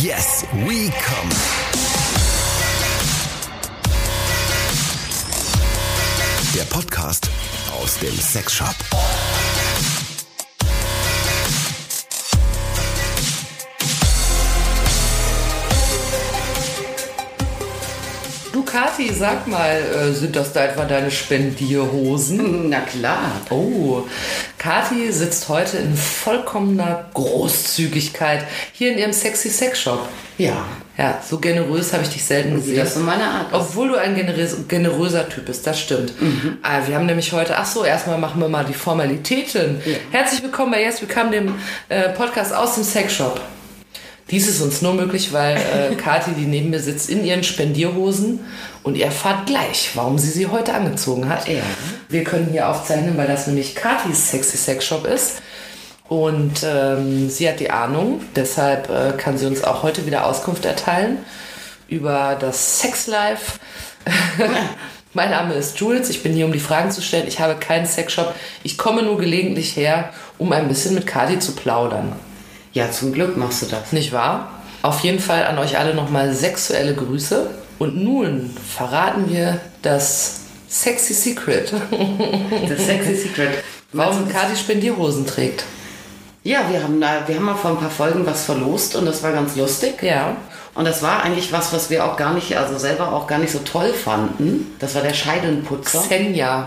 [0.00, 1.28] Yes, we come.
[6.54, 7.28] Der Podcast
[7.78, 8.74] aus dem Sexshop.
[18.52, 22.70] Du Kathi, sag mal, äh, sind das da etwa deine Spendierhosen?
[22.70, 23.42] Na klar.
[23.50, 24.06] Oh,
[24.62, 30.08] Kathi sitzt heute in vollkommener Großzügigkeit hier in ihrem sexy Sex Shop.
[30.38, 30.64] Ja.
[30.96, 32.76] Ja, so generös habe ich dich selten gesehen.
[32.76, 33.54] das so meine Art ist.
[33.54, 36.12] Obwohl du ein generös, generöser Typ bist, das stimmt.
[36.62, 39.80] Ah, wir haben nämlich heute, ach so, erstmal machen wir mal die Formalitäten.
[40.12, 41.54] Herzlich willkommen bei Yes, wir kamen dem
[41.88, 43.40] äh, Podcast aus dem Sexshop.
[44.30, 48.38] Dies ist uns nur möglich, weil äh, Kathi, die neben mir sitzt, in ihren Spendierhosen
[48.82, 51.48] und ihr erfahrt gleich, warum sie sie heute angezogen hat.
[51.48, 51.62] Ja.
[52.08, 55.42] Wir können hier aufzeichnen, weil das nämlich Kathis Sexy Sex Shop ist.
[56.08, 60.64] Und ähm, sie hat die Ahnung, deshalb äh, kann sie uns auch heute wieder Auskunft
[60.64, 61.18] erteilen
[61.88, 63.58] über das Sexlife.
[65.14, 67.28] mein Name ist Jules, ich bin hier, um die Fragen zu stellen.
[67.28, 68.34] Ich habe keinen Sexshop.
[68.62, 72.12] Ich komme nur gelegentlich her, um ein bisschen mit Kati zu plaudern.
[72.72, 73.92] Ja, zum Glück machst du das.
[73.92, 74.50] Nicht wahr?
[74.82, 77.50] Auf jeden Fall an euch alle nochmal sexuelle Grüße.
[77.82, 81.72] Und nun verraten wir das Sexy Secret,
[82.68, 83.64] Das Sexy Secret.
[83.92, 85.64] warum du, Kati Spendierhosen trägt.
[86.44, 89.24] Ja, wir haben, da, wir haben mal vor ein paar Folgen was verlost und das
[89.24, 90.00] war ganz lustig.
[90.00, 90.36] Ja.
[90.74, 93.52] Und das war eigentlich was, was wir auch gar nicht, also selber auch gar nicht
[93.52, 94.74] so toll fanden.
[94.78, 96.00] Das war der Scheidenputzer.
[96.00, 96.66] Xenia.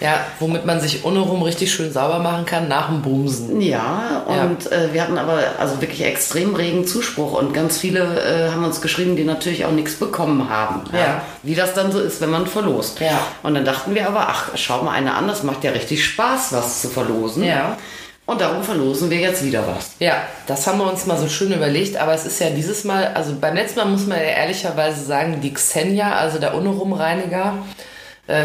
[0.00, 3.60] Ja, womit man sich untenrum richtig schön sauber machen kann nach dem Bumsen.
[3.60, 8.50] Ja, und Äh, wir hatten aber also wirklich extrem regen Zuspruch und ganz viele äh,
[8.52, 10.82] haben uns geschrieben, die natürlich auch nichts bekommen haben.
[10.92, 11.22] Ja.
[11.42, 13.00] Wie das dann so ist, wenn man verlost.
[13.00, 13.18] Ja.
[13.42, 16.52] Und dann dachten wir aber, ach, schau mal eine an, das macht ja richtig Spaß,
[16.52, 17.42] was zu verlosen.
[17.42, 17.76] Ja.
[18.24, 19.92] Und darum verlosen wir jetzt wieder was.
[19.98, 23.08] Ja, das haben wir uns mal so schön überlegt, aber es ist ja dieses Mal,
[23.14, 27.91] also beim letzten Mal muss man ja ehrlicherweise sagen, die Xenia, also der Untenrumreiniger, äh,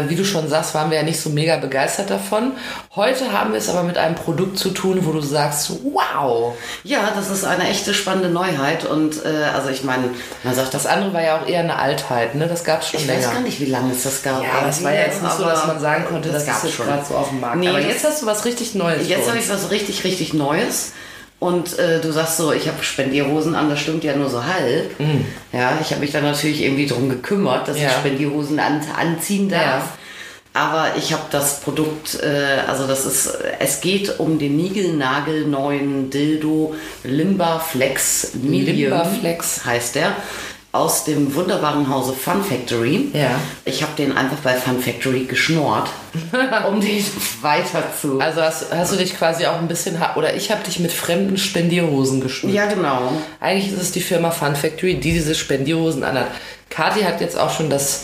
[0.08, 2.52] wie du schon sagst, waren wir ja nicht so mega begeistert davon.
[2.96, 6.54] Heute haben wir es aber mit einem Produkt zu tun, wo du sagst, wow.
[6.82, 10.10] Ja, das ist eine echte spannende Neuheit und äh, also ich meine,
[10.42, 12.46] man sagt Das das andere war ja auch eher eine Altheit, ne?
[12.48, 13.26] Das gab es schon ich länger.
[13.26, 14.42] weiß gar nicht, wie lange es das gab.
[14.42, 16.86] Ja, das war ja jetzt nicht so, dass man sagen konnte, das, gab's jetzt schon.
[16.86, 17.56] gerade so auf dem Markt.
[17.58, 19.08] Nee, aber das- jetzt hast du was richtig Neues.
[19.08, 20.92] Jetzt habe ich was richtig, richtig Neues.
[21.40, 24.90] Und äh, du sagst so, ich habe Spendierhosen an, das stimmt ja nur so halb.
[25.52, 27.82] Ja, ich habe mich dann natürlich irgendwie drum gekümmert, dass Mhm.
[27.82, 27.88] Ja.
[27.90, 29.62] ich Spendierhosen an, anziehen darf.
[29.62, 29.88] Ja.
[30.54, 36.74] Aber ich habe das Produkt, äh, also das ist, es geht um den niegelnagelneuen Dildo
[37.04, 38.90] Limba Flex Medium.
[38.90, 39.64] Limba Flex.
[39.64, 40.12] heißt der.
[40.70, 43.08] Aus dem wunderbaren Hause Fun Factory.
[43.14, 43.30] Ja.
[43.64, 45.88] Ich habe den einfach bei Fun Factory geschnort,
[46.68, 47.02] um den
[47.40, 48.20] weiter zu.
[48.20, 51.38] Also hast, hast du dich quasi auch ein bisschen, oder ich habe dich mit fremden
[51.38, 52.54] Spendierhosen geschmückt.
[52.54, 53.12] ja, genau.
[53.40, 56.26] Eigentlich ist es die Firma Fun Factory, die diese Spendierhosen anhat.
[56.68, 58.02] Kathi hat jetzt auch schon das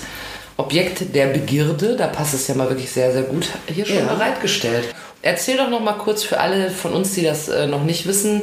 [0.56, 4.04] Objekt der Begierde, da passt es ja mal wirklich sehr, sehr gut, hier schon Ja.
[4.04, 4.94] bereitgestellt.
[5.20, 8.40] Erzähl doch noch mal kurz für alle von uns, die das äh, noch nicht wissen.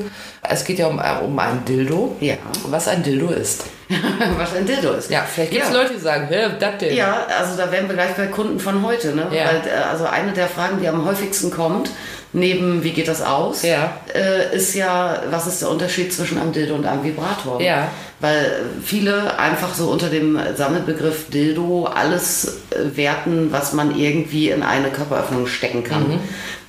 [0.48, 2.16] Es geht ja um, äh, um ein Dildo.
[2.20, 2.36] Ja.
[2.68, 3.64] Was ein Dildo ist.
[4.38, 5.10] was ein Dildo ist.
[5.10, 5.76] Ja, vielleicht gibt es ja.
[5.76, 6.96] Leute, die sagen, hä, das denn?
[6.96, 9.16] Ja, also da wären wir gleich bei Kunden von heute.
[9.16, 9.28] Ne?
[9.32, 9.46] Ja.
[9.48, 11.90] Weil, äh, also eine der Fragen, die am häufigsten kommt,
[12.34, 13.94] neben wie geht das aus, Ja.
[14.14, 17.62] äh, ist ja, was ist der Unterschied zwischen einem Dildo und einem Vibrator?
[17.62, 17.90] Ja.
[18.22, 22.60] Weil viele einfach so unter dem Sammelbegriff Dildo alles
[22.96, 26.20] werten, was man irgendwie in eine Körperöffnung stecken kann.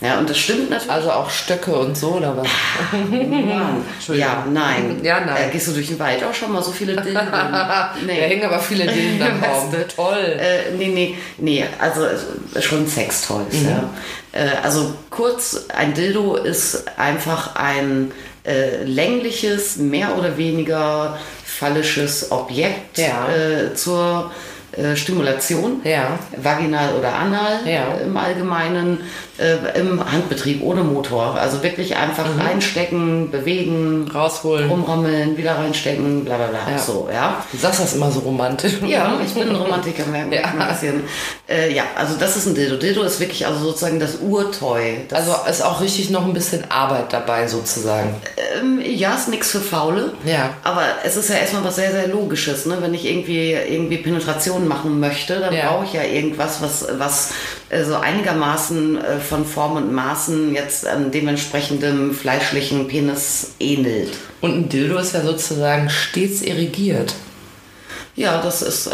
[0.02, 0.90] Ja, und das stimmt natürlich.
[0.90, 2.46] Also auch Stöcke und so, oder was?
[2.92, 3.84] Mann.
[4.16, 5.00] Ja, nein.
[5.02, 5.48] Ja, nein.
[5.48, 7.20] Äh, gehst du durch den Wald auch schon mal so viele Dildo?
[7.30, 9.72] Da hängen aber viele Dillen am Baum.
[9.94, 10.18] Toll.
[10.38, 13.68] Äh, nee, nee, nee, also äh, schon Sextoys, Mhm.
[13.68, 13.84] ja.
[14.32, 18.10] Äh, also kurz, ein Dildo ist einfach ein
[18.44, 23.28] äh, längliches, mehr oder weniger phallisches Objekt Ja.
[23.28, 24.32] äh, zur
[24.96, 26.18] Stimulation, Ja.
[26.36, 27.94] vaginal oder anal Ja.
[27.98, 29.00] äh, im Allgemeinen,
[29.38, 31.36] äh, im Handbetrieb ohne Motor.
[31.38, 32.40] Also wirklich einfach Mhm.
[32.40, 34.68] reinstecken, bewegen, Rausholen.
[34.70, 36.58] rumrammeln, wieder reinstecken, bla bla bla.
[36.70, 36.78] Ja.
[36.78, 37.44] So, ja.
[37.52, 38.74] Du sagst das immer so romantisch.
[38.86, 40.40] Ja, ich bin ein Romantiker, merkt Ja.
[40.40, 40.46] ja.
[40.46, 41.04] ein bisschen.
[41.48, 42.76] Äh, ja, also das ist ein Dildo.
[42.76, 44.98] Dildo ist wirklich also sozusagen das Urtoy.
[45.08, 48.14] Das, Also ist auch richtig noch ein bisschen Arbeit dabei sozusagen.
[48.60, 50.12] ähm, ja, ist nichts für Faule.
[50.24, 50.50] Ja.
[50.62, 52.66] Aber es ist ja erstmal was sehr, sehr Logisches.
[52.66, 52.76] Ne?
[52.80, 55.70] Wenn ich irgendwie, irgendwie Penetration machen möchte, dann Ja.
[55.70, 57.32] brauche ich ja irgendwas, was, was
[57.70, 64.10] äh, so einigermaßen äh, von Form und Maßen jetzt an dementsprechendem fleischlichen Penis ähnelt.
[64.40, 67.14] Und ein Dildo ist ja sozusagen stets irrigiert.
[68.14, 68.92] Ja, das ist äh,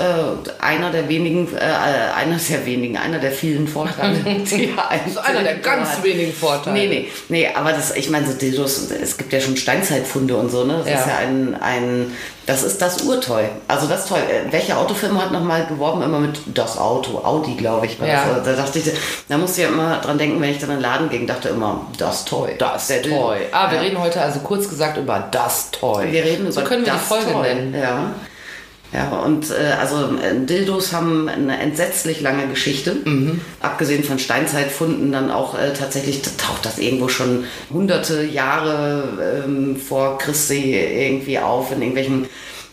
[0.60, 5.42] einer der wenigen, äh, einer der wenigen, einer der vielen Vorteile, die Das ist einer
[5.42, 6.04] der ganz hat.
[6.04, 6.76] wenigen Vorteile.
[6.76, 10.50] Nee, nee, nee, aber das, ich meine, so Dildos, es gibt ja schon Steinzeitfunde und
[10.50, 10.78] so, ne?
[10.84, 10.98] Das Ja.
[11.00, 12.12] ist ja ein, ein,
[12.46, 13.42] das ist das Urtoy.
[13.66, 14.20] Also das toll.
[14.20, 17.18] Äh, Welcher Autofirma hat nochmal geworben immer mit das Auto?
[17.24, 17.98] Audi, glaube ich.
[17.98, 18.24] Ja.
[18.36, 18.44] das.
[18.44, 18.84] Da dachte ich,
[19.28, 21.48] da musste ich ja immer dran denken, wenn ich dann in den Laden ging, dachte
[21.48, 22.52] immer, das Toy.
[22.56, 23.02] Das Der.
[23.02, 23.38] Toy.
[23.50, 23.82] Ah, wir Ja.
[23.82, 26.12] reden heute also kurz gesagt über das Toy.
[26.12, 27.42] Wir reden so über können wir das die Folge Toy.
[27.54, 27.74] nennen.
[27.74, 28.12] Ja.
[28.92, 32.96] Ja, und äh, also äh, Dildos haben eine entsetzlich lange Geschichte.
[33.04, 33.40] Mhm.
[33.60, 40.16] Abgesehen von Steinzeitfunden, dann auch äh, tatsächlich taucht das irgendwo schon hunderte Jahre ähm, vor
[40.18, 42.28] Christi irgendwie auf in irgendwelchen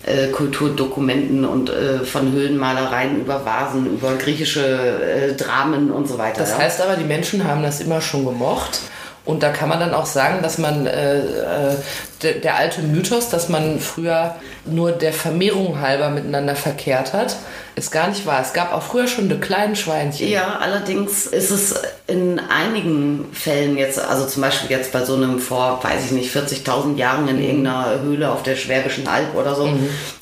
[0.05, 6.39] äh, Kulturdokumenten und äh, von Höhlenmalereien über Vasen, über griechische äh, Dramen und so weiter.
[6.39, 6.59] Das ja.
[6.59, 8.79] heißt aber, die Menschen haben das immer schon gemocht.
[9.25, 11.75] Und da kann man dann auch sagen, dass man äh, äh,
[12.21, 14.35] der, der alte Mythos, dass man früher
[14.65, 17.35] nur der Vermehrung halber miteinander verkehrt hat,
[17.75, 18.39] ist gar nicht wahr.
[18.41, 20.29] Es gab auch früher schon die kleinen Schweinchen.
[20.29, 21.73] Ja, allerdings ist es
[22.07, 26.33] in einigen Fällen jetzt, also zum Beispiel jetzt bei so einem vor, weiß ich nicht,
[26.33, 29.67] 40.000 Jahren in irgendeiner Höhle auf der Schwäbischen Alb oder so,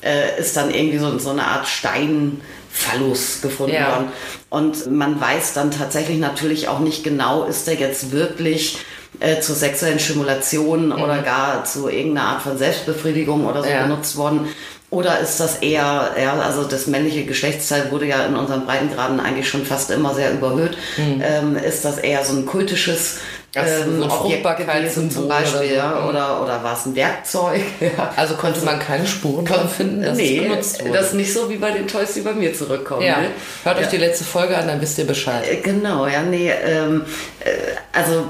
[0.02, 2.40] äh, ist dann irgendwie so, so eine Art Stein.
[2.76, 3.92] Phallus gefunden Ja.
[3.92, 4.08] worden.
[4.50, 8.78] Und man weiß dann tatsächlich natürlich auch nicht genau, ist der jetzt wirklich
[9.20, 13.82] äh, zur sexuellen Stimulation oder gar zu irgendeiner Art von Selbstbefriedigung oder so Ja.
[13.84, 14.48] benutzt worden.
[14.90, 19.48] Oder ist das eher, ja, also das männliche Geschlechtsteil wurde ja in unseren Breitengraden eigentlich
[19.48, 20.76] schon fast immer sehr überhöht.
[20.98, 23.18] Ähm, ist das eher so ein kultisches
[23.56, 27.60] ähm, so Fruchtbarkeitssymbol zum Beispiel, oder ja, oder, oder war es ein Werkzeug?
[27.80, 28.12] Ja.
[28.16, 30.92] Also konnte man keine Spuren davon finden, dass nee, es benutzt wurde.
[30.92, 33.02] das ist nicht so wie bei den Toys, die bei mir zurückkommen.
[33.02, 33.18] ja.
[33.20, 33.28] ne?
[33.64, 35.44] Hört euch die letzte Folge an, dann wisst ihr Bescheid.
[35.48, 37.04] Äh, Genau, ja, nee, ähm,
[37.40, 37.50] äh,
[37.92, 38.24] also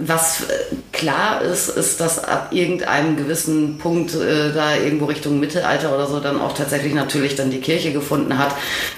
[0.00, 5.94] was äh, klar ist, ist, dass ab irgendeinem gewissen Punkt äh, da irgendwo Richtung Mittelalter
[5.94, 8.54] oder so dann auch tatsächlich natürlich dann die Kirche gefunden hat.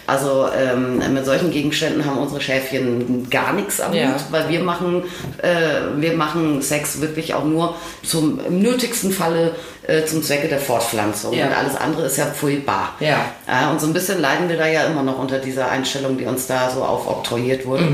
[0.07, 4.15] Also ähm, mit solchen Gegenständen haben unsere Schäfchen gar nichts am Ja.
[4.15, 5.05] Hut, weil wir machen,
[5.43, 9.53] äh, wir machen Sex wirklich auch nur zum im nötigsten Falle
[9.87, 11.33] äh, zum Zwecke der Fortpflanzung.
[11.33, 11.47] Ja.
[11.47, 12.95] Und alles andere ist ja furchtbar.
[13.01, 13.27] Ja.
[13.47, 16.25] Ja, und so ein bisschen leiden wir da ja immer noch unter dieser Einstellung, die
[16.25, 17.85] uns da so aufoktroyiert wurde.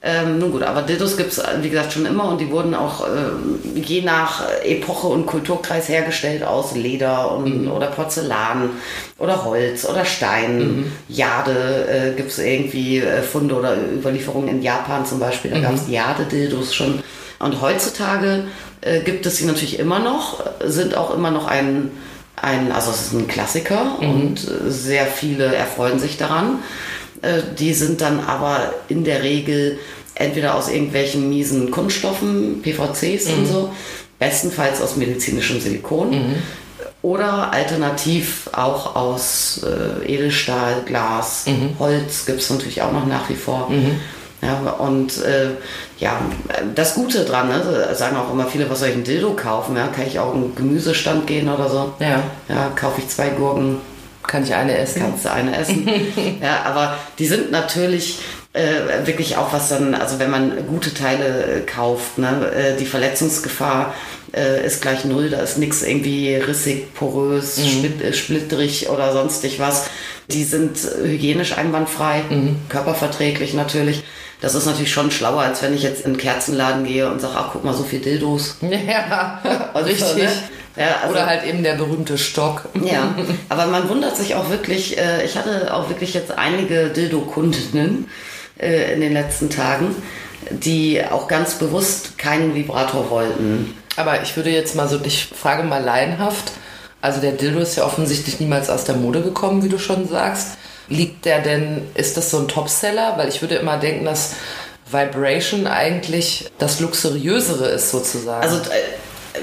[0.00, 3.04] Ähm, nun gut, aber Dildos gibt es, wie gesagt, schon immer und die wurden auch
[3.04, 8.70] ähm, je nach Epoche und Kulturkreis hergestellt aus Leder und, oder Porzellan
[9.18, 10.92] oder Holz oder Stein.
[11.08, 15.74] Jade äh, gibt es irgendwie äh, Funde oder Überlieferungen in Japan zum Beispiel, da gab
[15.74, 17.02] es Jade-Dildos schon.
[17.40, 18.44] Und heutzutage
[18.82, 21.90] äh, gibt es sie natürlich immer noch, sind auch immer noch ein
[22.42, 26.60] ein, also es ist ein Klassiker und äh, sehr viele erfreuen sich daran.
[27.22, 29.78] Äh, Die sind dann aber in der Regel
[30.14, 33.70] entweder aus irgendwelchen miesen Kunststoffen, PVCs und so,
[34.18, 36.34] bestenfalls aus medizinischem Silikon
[37.02, 41.44] oder alternativ auch aus äh, Edelstahl, Glas,
[41.78, 43.70] Holz gibt es natürlich auch noch nach wie vor.
[44.42, 45.50] Ja, und äh,
[45.98, 46.20] ja,
[46.74, 49.76] das Gute dran, ne, sagen auch immer viele, was soll ich ein Dildo kaufen?
[49.76, 51.92] Ja, kann ich auch in einen Gemüsestand gehen oder so?
[51.98, 52.22] Ja.
[52.48, 53.76] Ja, kaufe ich zwei Gurken,
[54.28, 55.02] Kann ich eine essen?
[55.02, 55.88] kannst du eine essen.
[56.40, 58.20] ja, aber die sind natürlich
[58.52, 62.86] äh, wirklich auch was dann, also wenn man gute Teile äh, kauft, ne, äh, die
[62.86, 63.94] Verletzungsgefahr
[64.34, 69.58] äh, ist gleich null, da ist nichts irgendwie rissig, porös, split, äh, splitterig oder sonstig
[69.58, 69.86] was.
[70.28, 72.22] Die sind hygienisch einwandfrei,
[72.68, 74.04] körperverträglich natürlich.
[74.42, 77.34] Das ist natürlich schon schlauer, als wenn ich jetzt in den Kerzenladen gehe und sage,
[77.36, 78.56] ach guck mal, so viel Dildos.
[78.62, 79.40] Ja,
[79.74, 80.24] Und so, richtig.
[80.24, 80.30] ne?
[80.78, 82.68] Ja, also- Oder halt eben der berühmte Stock.
[82.84, 83.14] Ja,
[83.48, 88.08] aber man wundert sich auch wirklich, äh, ich hatte auch wirklich jetzt einige Dildo-Kundinnen
[88.58, 89.94] äh, in den letzten Tagen,
[90.50, 93.74] die auch ganz bewusst keinen Vibrator wollten.
[93.96, 96.52] Aber ich würde jetzt mal so, ich frage mal laienhaft,
[97.00, 100.56] also der Dildo ist ja offensichtlich niemals aus der Mode gekommen, wie du schon sagst.
[100.88, 103.14] Liegt der denn, ist das so ein Topseller?
[103.18, 104.32] Weil ich würde immer denken, dass
[104.90, 108.42] Vibration eigentlich das Luxuriösere ist sozusagen.
[108.42, 108.82] Also äh,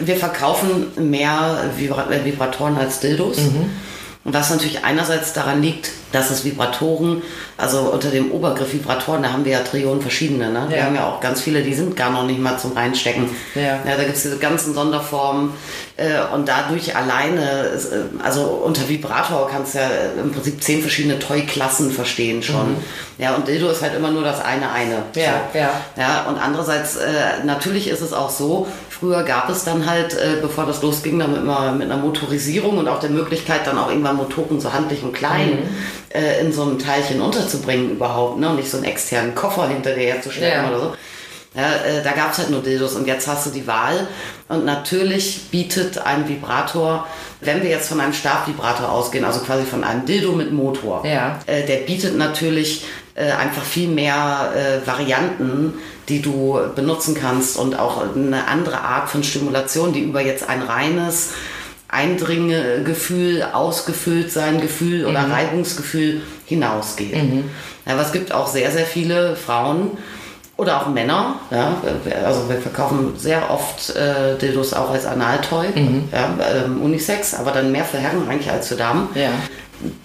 [0.01, 3.37] wir verkaufen mehr äh, Vibratoren als Dildos.
[4.23, 7.21] Und was natürlich einerseits daran liegt, dass es Vibratoren,
[7.57, 10.49] also unter dem Obergriff Vibratoren, da haben wir ja Trillionen verschiedene.
[10.51, 10.65] Ne?
[10.69, 10.83] Wir Ja.
[10.85, 13.29] haben ja auch ganz viele, die sind gar noch nicht mal zum Reinstecken.
[13.53, 13.79] Ja.
[13.85, 15.51] da gibt es diese ganzen Sonderformen.
[15.97, 19.89] Äh, und dadurch alleine, äh, also unter Vibrator kannst du ja
[20.21, 22.77] im Prinzip zehn verschiedene Toy-Klassen verstehen schon.
[23.19, 25.03] Ja, und Dildo ist halt immer nur das eine eine.
[25.15, 25.69] Ja, ja.
[25.97, 28.67] Ja, und andererseits, äh, natürlich ist es auch so,
[28.99, 32.77] früher gab es dann halt, äh, bevor das losging, dann mit, einer, mit einer Motorisierung
[32.77, 35.59] und auch der Möglichkeit, dann auch irgendwann Motoren so handlich und klein
[36.09, 38.49] äh, in so einem Teilchen unterzubringen überhaupt, ne?
[38.49, 40.69] und nicht so einen externen Koffer hinter dir herzustellen Ja.
[40.69, 40.93] oder so.
[41.55, 44.07] Ja, äh, da gab es halt nur Dildos und jetzt hast du die Wahl.
[44.49, 47.07] Und natürlich bietet ein Vibrator,
[47.39, 51.39] wenn wir jetzt von einem Stabvibrator ausgehen, also quasi von einem Dildo mit Motor, Ja.
[51.45, 52.83] äh, der bietet natürlich
[53.15, 55.73] äh, einfach viel mehr äh, Varianten,
[56.09, 60.61] die du benutzen kannst und auch eine andere Art von Stimulation, die über jetzt ein
[60.61, 61.31] reines
[61.87, 67.15] Eindringegefühl, ausgefüllt sein Gefühl oder Reibungsgefühl hinausgeht.
[67.85, 69.91] Ja, aber es gibt auch sehr, sehr viele Frauen
[70.57, 71.35] oder auch Männer.
[71.51, 71.77] Ja,
[72.25, 75.67] also wir verkaufen sehr oft äh, Dildos auch als Analtoy,
[76.11, 76.29] ja,
[76.65, 79.29] ähm, Unisex, aber dann mehr für Herren eigentlich als für Damen Ja.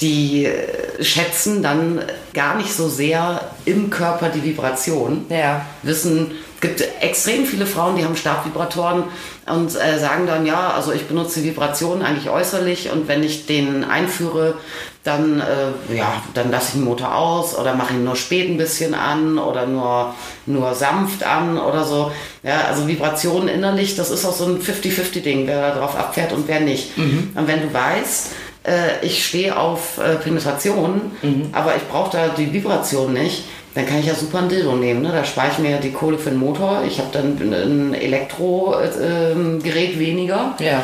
[0.00, 2.02] Die äh, schätzen dann
[2.34, 5.26] gar nicht so sehr im Körper die Vibration.
[5.28, 5.64] Ja.
[5.82, 9.04] Wissen, es gibt extrem viele Frauen, die haben Stabvibratoren
[9.46, 13.46] und äh, sagen dann, ja, also ich benutze die Vibration eigentlich äußerlich und wenn ich
[13.46, 14.54] den einführe,
[15.02, 18.58] dann, äh, ja, dann lasse ich den Motor aus oder mache ihn nur spät ein
[18.58, 22.12] bisschen an oder nur, nur sanft an oder so.
[22.42, 26.60] Ja, also Vibration innerlich, das ist auch so ein 50-50-Ding, wer darauf abfährt und wer
[26.60, 26.90] nicht.
[26.98, 28.28] Und wenn du weißt,
[28.64, 31.12] äh, ich stehe auf äh, Penetration,
[31.52, 35.02] aber ich brauche da die Vibration nicht, dann kann ich ja super ein Dildo nehmen.
[35.02, 35.12] Ne?
[35.12, 36.82] Da spare ich mir die Kohle für den Motor.
[36.86, 40.56] Ich habe dann ein Elektrogerät weniger.
[40.58, 40.82] Ja.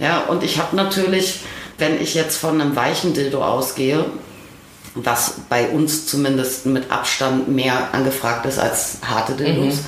[0.00, 1.40] Ja, und ich habe natürlich,
[1.78, 4.04] wenn ich jetzt von einem weichen Dildo ausgehe,
[4.96, 9.78] was bei uns zumindest mit Abstand mehr angefragt ist als harte Dildos,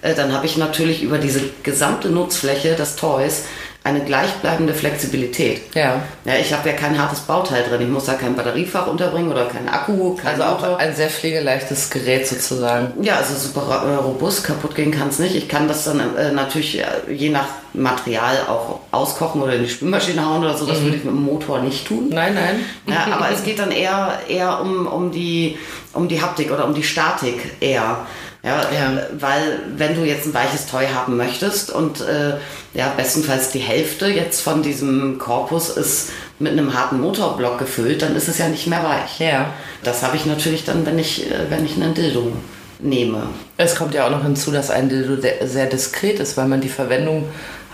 [0.00, 3.42] äh, dann habe ich natürlich über diese gesamte Nutzfläche des Toys
[3.84, 5.60] eine gleichbleibende Flexibilität.
[5.74, 6.00] Ja.
[6.24, 7.82] Ja, ich habe ja kein hartes Bauteil drin.
[7.82, 10.78] Ich muss da kein Batteriefach unterbringen oder kein Akku, kein Also auch Motor.
[10.78, 13.04] ein sehr pflegeleichtes Gerät sozusagen.
[13.04, 15.34] Ja, also super äh, robust, kaputt gehen kann es nicht.
[15.34, 19.68] Ich kann das dann äh, natürlich äh, je nach Material auch auskochen oder in die
[19.68, 20.64] Spülmaschine hauen oder so.
[20.64, 22.08] Das würde ich mit dem Motor nicht tun.
[22.10, 22.64] Nein, nein.
[22.86, 25.58] Ja, aber es geht dann eher, eher um, um, die,
[25.92, 27.98] um die Haptik oder um die Statik eher.
[28.44, 28.92] Ja, Ja.
[28.92, 32.34] äh, Weil wenn du jetzt ein weiches Toy haben möchtest und äh,
[32.74, 38.14] ja, bestenfalls die Hälfte jetzt von diesem Korpus ist mit einem harten Motorblock gefüllt, dann
[38.16, 39.18] ist es ja nicht mehr weich.
[39.20, 39.46] Ja.
[39.82, 42.32] Das habe ich natürlich dann, wenn ich, äh, wenn ich einen Dildo
[42.80, 43.22] nehme.
[43.56, 46.68] Es kommt ja auch noch hinzu, dass ein Dildo sehr diskret ist, weil man die
[46.68, 47.24] Verwendung,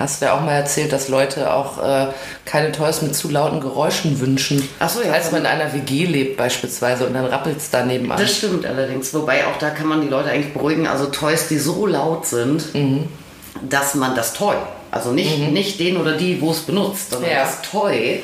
[0.01, 2.07] hast du ja auch mal erzählt, dass Leute auch äh,
[2.45, 4.69] keine Toys mit zu lauten Geräuschen wünschen.
[4.81, 5.13] Ach so, ja.
[5.13, 8.19] Als man in einer WG lebt beispielsweise und dann rappelt es da nebenan.
[8.19, 9.15] Das stimmt allerdings.
[9.15, 10.89] Wobei auch da kann man die Leute eigentlich beruhigen.
[10.89, 12.65] Also Toys, die so laut sind,
[13.69, 14.57] dass man das Toy,
[14.91, 17.45] also nicht, nicht den oder die, wo es benutzt, sondern Ja.
[17.45, 18.23] das Toy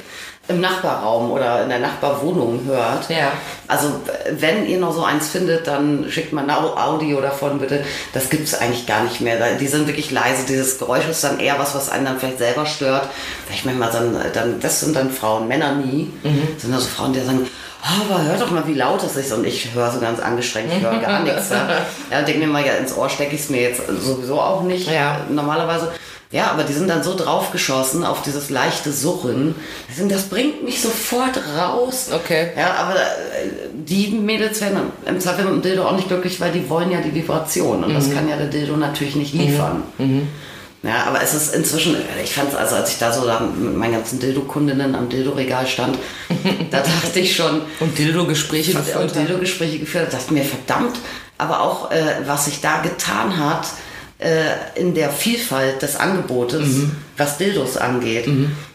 [0.49, 3.09] im Nachbarraum oder in der Nachbarwohnung hört.
[3.11, 3.33] Ja.
[3.67, 3.89] Also
[4.31, 7.83] wenn ihr noch so eins findet, dann schickt mal ein Au- Audio davon bitte.
[8.13, 9.37] Das gibt es eigentlich gar nicht mehr.
[9.61, 10.45] Die sind wirklich leise.
[10.49, 13.09] Dieses Geräusch ist dann eher was, was einen dann vielleicht selber stört.
[13.53, 16.13] Ich manchmal dann, dann, das sind dann Frauen, Männer nie.
[16.55, 17.47] Das sind also Frauen, die sagen,
[17.83, 19.33] "Oh, aber hör doch mal, wie laut das ist.
[19.33, 21.51] Und ich höre so ganz angestrengt, ich höre gar nichts.
[21.51, 21.69] Ja,
[22.11, 24.89] ja denke mir mal, ja, ins Ohr stecke ich es mir jetzt sowieso auch nicht.
[24.89, 25.23] Ja.
[25.29, 25.93] Normalerweise.
[26.37, 29.55] Ja, aber die sind dann so draufgeschossen auf dieses leichte sind,
[30.11, 32.11] Das bringt mich sofort raus.
[32.13, 32.49] Okay.
[32.55, 36.53] Ja, aber äh, die Mädels werden im Zweifel mit dem Dildo auch nicht glücklich, weil
[36.53, 37.83] die wollen ja die Vibration.
[37.85, 39.85] Und das kann ja der Dildo natürlich nicht liefern.
[40.83, 43.75] Ja, aber es ist inzwischen, ich fand es, also als ich da so da mit
[43.75, 45.97] meinen ganzen Dildo-Kundinnen am Dildo-Regal stand,
[46.71, 49.27] da dachte ich schon, Und Dildo-Gespräche und geführt haben.
[49.27, 50.99] Dildo-Gespräche geführt, dachte mir, verdammt,
[51.39, 53.67] aber auch, äh, was sich da getan hat,
[54.19, 56.67] äh, in der Vielfalt des Angebotes,
[57.17, 58.27] was Dildos angeht.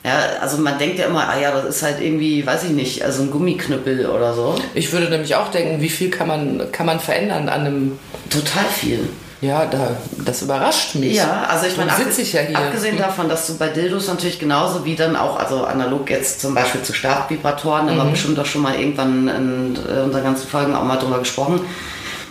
[0.03, 3.03] Ja, also man denkt ja immer, ah ja, das ist halt irgendwie, weiß ich nicht,
[3.03, 4.55] also ein Gummiknüppel oder so.
[4.75, 7.99] Ich würde nämlich auch denken, wie viel kann man, kann man verändern an einem.
[8.29, 9.09] Total viel.
[9.41, 11.15] Ja, da, das überrascht mich.
[11.15, 14.95] Ja, also ich meine, ich ja abgesehen davon, dass du bei Dildos natürlich genauso wie
[14.95, 18.61] dann auch, also analog jetzt zum Beispiel zu Stabvibratoren, da haben wir bestimmt doch schon
[18.61, 21.61] mal irgendwann in äh, unseren ganzen Folgen auch mal drüber gesprochen.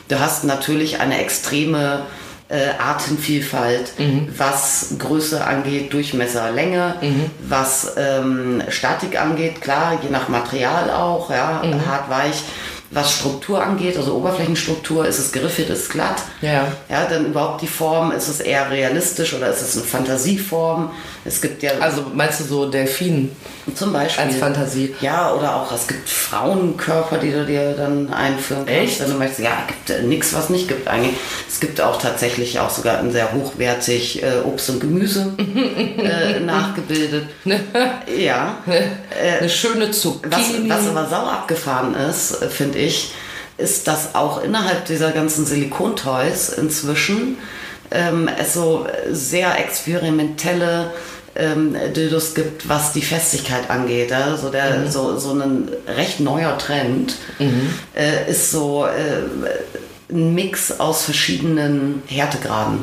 [0.07, 2.03] Du hast natürlich eine extreme
[2.51, 3.93] äh, Artenvielfalt,
[4.37, 6.97] was Größe angeht, Durchmesser, Länge,
[7.49, 12.43] was ähm, Statik angeht, klar, je nach Material auch, ja, hart, weich.
[12.93, 16.17] Was Struktur angeht, also Oberflächenstruktur, ist es griffig, ist es glatt.
[16.43, 16.67] Ja.
[16.89, 20.91] Ja, dann überhaupt die Form, ist es eher realistisch oder ist es eine Fantasieform?
[21.25, 23.31] Es gibt ja Also meinst du so Delfin
[23.77, 24.25] zum Beispiel.
[24.25, 24.95] als Fantasie?
[25.03, 29.01] Ja, oder auch es gibt Frauenkörper, die du dir dann einführen kannst, Echt?
[29.03, 29.41] wenn du möchtest.
[29.41, 31.15] Ja, gibt äh, nichts, was nicht gibt eigentlich.
[31.49, 37.27] Es gibt auch tatsächlich auch sogar ein sehr hochwertig äh, Obst und Gemüse äh, nachgebildet.
[38.19, 38.57] ja.
[39.41, 40.69] Eine schöne Was, Zucchini.
[40.69, 42.80] was aber sau abgefahren ist, äh, finde ich,
[43.59, 47.39] ist, dass auch innerhalb dieser ganzen Silikontoys inzwischen
[47.91, 50.93] ähm, es so sehr experimentelle
[51.37, 54.11] ähm, Dildos gibt, was die Festigkeit angeht.
[54.11, 54.37] Ja?
[54.37, 57.17] So, der, so, so ein recht neuer Trend
[57.95, 62.79] äh, ist so äh, ein Mix aus verschiedenen Härtegraden.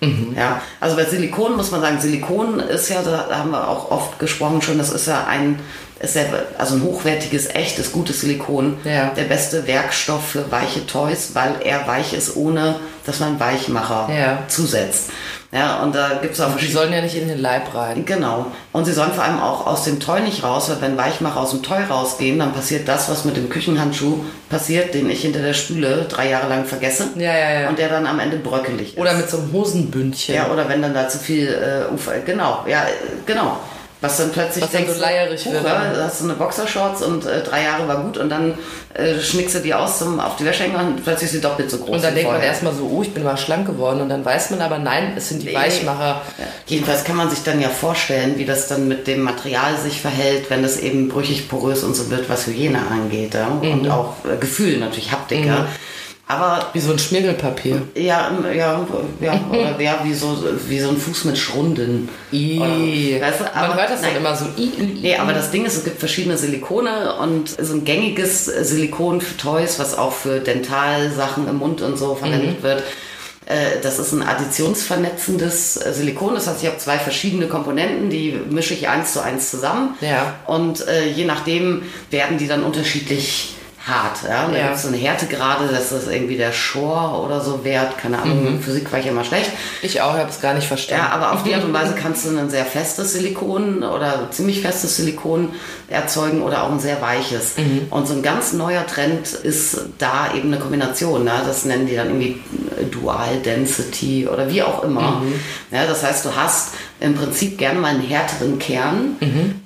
[0.00, 4.18] Ja, also bei Silikon muss man sagen, Silikon ist ja, da haben wir auch oft
[4.20, 5.58] gesprochen schon, das ist ja ein,
[5.98, 6.22] ist ja
[6.56, 8.76] also ein hochwertiges, echtes, gutes Silikon.
[8.84, 9.10] Ja.
[9.16, 12.76] Der beste Werkstoff für weiche Toys, weil er weich ist, ohne
[13.06, 14.38] dass man Weichmacher Ja.
[14.46, 15.10] zusetzt.
[15.50, 18.04] Ja, und da gibt es auch Die sollen ja nicht in den Leib rein.
[18.04, 18.46] Genau.
[18.72, 21.50] Und sie sollen vor allem auch aus dem Toy nicht raus, weil wenn Weichmacher aus
[21.52, 25.54] dem Toy rausgehen, dann passiert das, was mit dem Küchenhandschuh passiert, den ich hinter der
[25.54, 27.08] Spüle drei Jahre lang vergesse.
[27.16, 27.68] Ja, ja, ja.
[27.70, 28.98] Und der dann am Ende bröckelig ist.
[28.98, 30.34] Oder mit so einem Hosenbündchen.
[30.34, 32.90] ja, oder wenn dann da zu viel äh, Ufer, genau, ja, äh,
[33.24, 33.58] genau.
[34.00, 35.64] Was dann plötzlich Was dann so denkst, leierig huch, wird.
[35.64, 38.54] ja, Da hast du eine Boxershorts und äh, drei Jahre war gut und dann
[38.94, 41.68] äh, schnickst du die aus zum auf die Wäsche hängen und plötzlich ist sie doppelt
[41.68, 41.96] so groß.
[41.96, 42.48] Und dann denkt man vorher.
[42.52, 44.00] erstmal so, oh, ich bin mal schlank geworden.
[44.00, 45.54] Und dann weiß man aber, nein, es sind die Nee.
[45.56, 46.22] Weichmacher.
[46.38, 46.44] Ja.
[46.66, 50.48] Jedenfalls kann man sich dann ja vorstellen, wie das dann mit dem Material sich verhält,
[50.48, 53.34] wenn es eben brüchig, porös und so wird, was Hygiene angeht.
[53.34, 53.48] Ja?
[53.48, 53.72] Mhm.
[53.72, 55.44] Und auch äh, Gefühl natürlich, Haptik.
[55.44, 55.66] Ja?
[56.30, 57.80] Aber Wie so ein Schmirgelpapier.
[57.94, 58.86] ja, ja,
[59.20, 60.36] ja, oder ja, wie so,
[60.68, 62.10] wie so ein Fuß mit Schrunden.
[62.30, 62.58] I.
[62.60, 64.20] Oder, weißt du, Man aber- hört das dann nein.
[64.20, 64.44] immer so.
[64.58, 64.70] I.
[65.00, 69.38] Nee, aber das Ding ist, es gibt verschiedene Silikone und so ein gängiges Silikon für
[69.38, 72.82] Toys, was auch für Dentalsachen im Mund und so verwendet wird.
[73.46, 76.34] äh, Das ist ein additionsvernetzendes Silikon.
[76.34, 79.94] Das heißt, ich habe zwei verschiedene Komponenten, die mische ich eins zu eins zusammen.
[80.02, 80.34] Ja.
[80.46, 83.54] Und äh, je nachdem werden die dann unterschiedlich
[83.88, 84.18] hart.
[84.28, 84.46] Ja?
[84.48, 84.64] Da Ja.
[84.64, 87.98] gibt es so eine Härtegrade, das ist irgendwie der Shore oder so wert.
[87.98, 89.50] Keine Ahnung, Physik war ich immer schlecht.
[89.82, 91.04] Ich auch, habe es gar nicht verstanden.
[91.06, 94.60] Ja, aber auf die Art und Weise kannst du ein sehr festes Silikon oder ziemlich
[94.60, 95.50] festes Silikon
[95.88, 97.54] erzeugen oder auch ein sehr weiches.
[97.90, 101.24] Und so ein ganz neuer Trend ist da eben eine Kombination.
[101.24, 101.32] Ne?
[101.46, 102.40] Das nennen die dann irgendwie
[102.90, 105.22] Dual Density oder wie auch immer.
[105.70, 109.16] Ja, das heißt, du hast im Prinzip gerne mal einen härteren Kern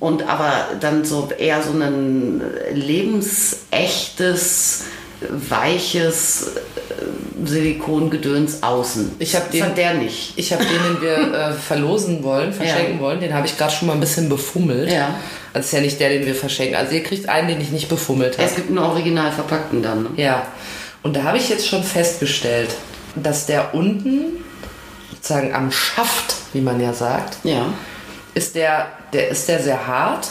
[0.01, 2.43] und aber dann so eher so ein
[2.75, 4.85] lebensechtes
[5.31, 9.13] weiches äh, Silikongedöns außen.
[9.21, 10.33] Ich hab Das den- der nicht.
[10.37, 13.87] Ich habe den, den wir äh, verlosen wollen, verschenken wollen, den habe ich gerade schon
[13.89, 14.91] mal ein bisschen befummelt.
[14.91, 15.15] Ja.
[15.53, 16.75] Also ist ja nicht der, den wir verschenken.
[16.77, 18.49] Also ihr kriegt einen, den ich nicht befummelt habe.
[18.49, 20.03] Es gibt einen original verpackten dann.
[20.05, 20.09] Ne?
[20.17, 20.47] Ja.
[21.03, 22.71] Und da habe ich jetzt schon festgestellt,
[23.15, 24.43] dass der unten,
[25.13, 27.67] sozusagen am Schaft, wie man ja sagt, Ja.
[28.35, 30.29] ist der, der ist der sehr hart.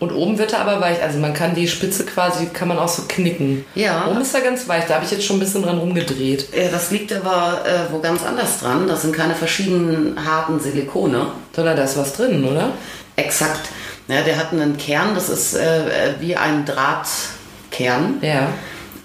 [0.00, 1.02] Und oben wird er aber weich.
[1.02, 3.64] Also man kann die Spitze quasi, kann man auch so knicken.
[3.74, 4.06] Ja.
[4.08, 4.84] Oben ist er ganz weich.
[4.86, 6.48] Da habe ich jetzt schon ein bisschen dran rumgedreht.
[6.54, 8.86] Ja, Das liegt aber äh, wo ganz anders dran.
[8.88, 11.28] Das sind keine verschiedenen harten Silikone.
[11.54, 12.70] Sondern da ist was drin, oder?
[13.16, 13.68] Exakt.
[14.08, 18.18] Ja, der hat einen Kern, das ist äh, äh, wie ein Drahtkern.
[18.20, 18.48] Ja.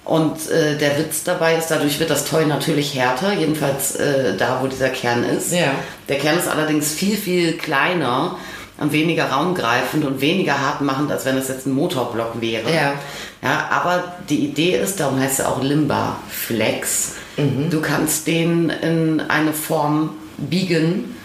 [0.09, 4.59] Und äh, der Witz dabei ist, dadurch wird das Toy natürlich härter, jedenfalls äh, da,
[4.59, 5.53] wo dieser Kern ist.
[5.53, 5.71] Ja.
[6.07, 8.35] Der Kern ist allerdings viel, viel kleiner
[8.79, 12.73] und weniger raumgreifend und weniger hart machend, als wenn es jetzt ein Motorblock wäre.
[12.73, 12.93] Ja.
[13.43, 17.13] Ja, aber die Idee ist, darum heißt er auch Limba Flex.
[17.69, 21.15] Du kannst den in eine Form biegen.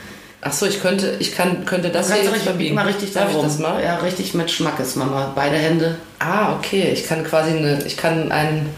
[0.47, 2.75] Ach so, ich könnte, ich kann, könnte das hier richtig, bieg verbiegen.
[2.75, 3.39] mal richtig Darf darum.
[3.47, 3.83] ich das mal?
[3.83, 5.33] Ja, richtig mit Schmackes, Mama.
[5.35, 5.97] Beide Hände.
[6.19, 6.91] Ah, okay.
[6.93, 8.69] Ich kann quasi eine, ich kann einen,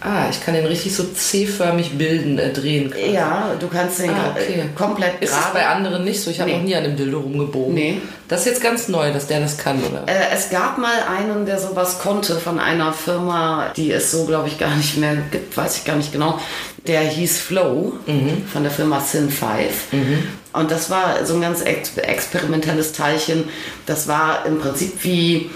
[0.00, 2.90] ah, ich kann den richtig so C-förmig bilden, äh, drehen.
[2.90, 3.12] Quasi.
[3.12, 4.64] Ja, du kannst den Ah, gra- okay.
[4.74, 5.66] komplett Ist es bei gerade.
[5.76, 6.30] anderen nicht so?
[6.30, 6.56] Ich habe Nee.
[6.56, 7.74] noch nie an dem Dildo rumgebogen.
[7.74, 8.00] Nee.
[8.28, 10.02] Das ist jetzt ganz neu, dass der das kann, oder?
[10.08, 14.48] Äh, es gab mal einen, der sowas konnte von einer Firma, die es so, glaube
[14.48, 16.40] ich, gar nicht mehr gibt, weiß ich gar nicht genau.
[16.88, 17.92] Der hieß Flow
[18.52, 19.88] von der Firma Sin 5.
[20.56, 23.44] Und das war so ein ganz ex experimentelles Teilchen.
[23.86, 25.50] Das war im Prinzip wie,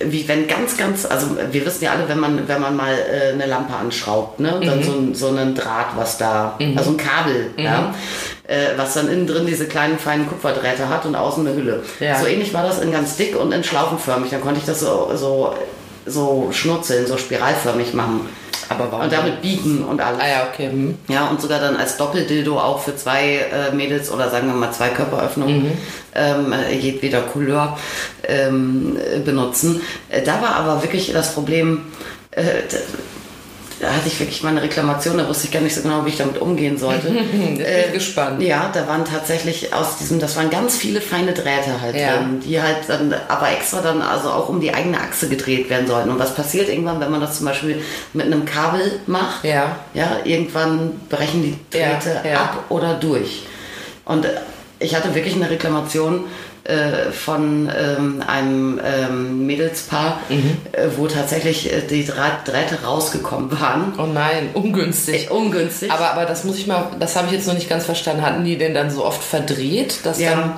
[0.00, 3.32] wie wenn ganz, ganz, also wir wissen ja alle, wenn man, wenn man mal äh,
[3.32, 4.60] eine Lampe anschraubt, ne?
[4.64, 7.94] dann so, ein- so einen Draht, was da, also ein Kabel, ja?
[8.46, 11.82] äh, was dann innen drin diese kleinen feinen Kupferdrähte hat und außen eine Hülle.
[12.00, 12.18] Ja.
[12.20, 14.30] So ähnlich war das in ganz dick und in schlaufenförmig.
[14.30, 15.54] Dann konnte ich das so, so,
[16.06, 18.28] so schnurzeln, so spiralförmig machen.
[18.72, 19.04] Aber warum?
[19.04, 20.20] Und damit biegen und alles.
[20.20, 20.70] Ah ja, okay.
[20.70, 20.98] Hm.
[21.08, 24.72] Ja, und sogar dann als Doppeldildo auch für zwei äh, Mädels oder sagen wir mal
[24.72, 25.72] zwei Körperöffnungen,
[26.14, 27.78] ähm, äh, jedweder Couleur
[28.24, 29.80] ähm, äh, benutzen.
[30.08, 31.82] Äh, da war aber wirklich das Problem,
[32.30, 32.42] äh,
[33.82, 36.10] da, hatte ich wirklich mal eine Reklamation, da wusste ich gar nicht so genau, wie
[36.10, 37.08] ich damit umgehen sollte.
[37.10, 38.40] Bin ich gespannt.
[38.40, 42.16] Ja, da waren tatsächlich aus diesem, das waren ganz viele feine Drähte halt Ja.
[42.18, 45.88] drin, die halt dann aber extra dann also auch um die eigene Achse gedreht werden
[45.88, 46.10] sollten.
[46.10, 49.44] Und was passiert irgendwann, wenn man das zum Beispiel mit einem Kabel macht?
[49.44, 49.76] Ja.
[49.94, 52.36] Ja, irgendwann brechen die Ja, Drähte ja.
[52.40, 53.42] ab oder durch.
[54.04, 54.28] Und äh,
[54.78, 56.24] ich hatte wirklich eine Reklamation
[56.64, 60.56] äh, von ähm, einem ähm, Mädelspaar, Mhm.
[60.72, 63.94] äh, wo tatsächlich äh, die Draht, Drähte rausgekommen waren.
[63.98, 65.26] Oh nein, ungünstig.
[65.26, 65.90] Äh, ungünstig.
[65.90, 68.22] Aber, aber das muss ich mal, das habe ich jetzt noch nicht ganz verstanden.
[68.22, 70.30] Hatten die denn dann so oft verdreht, dass Ja.
[70.30, 70.52] dann.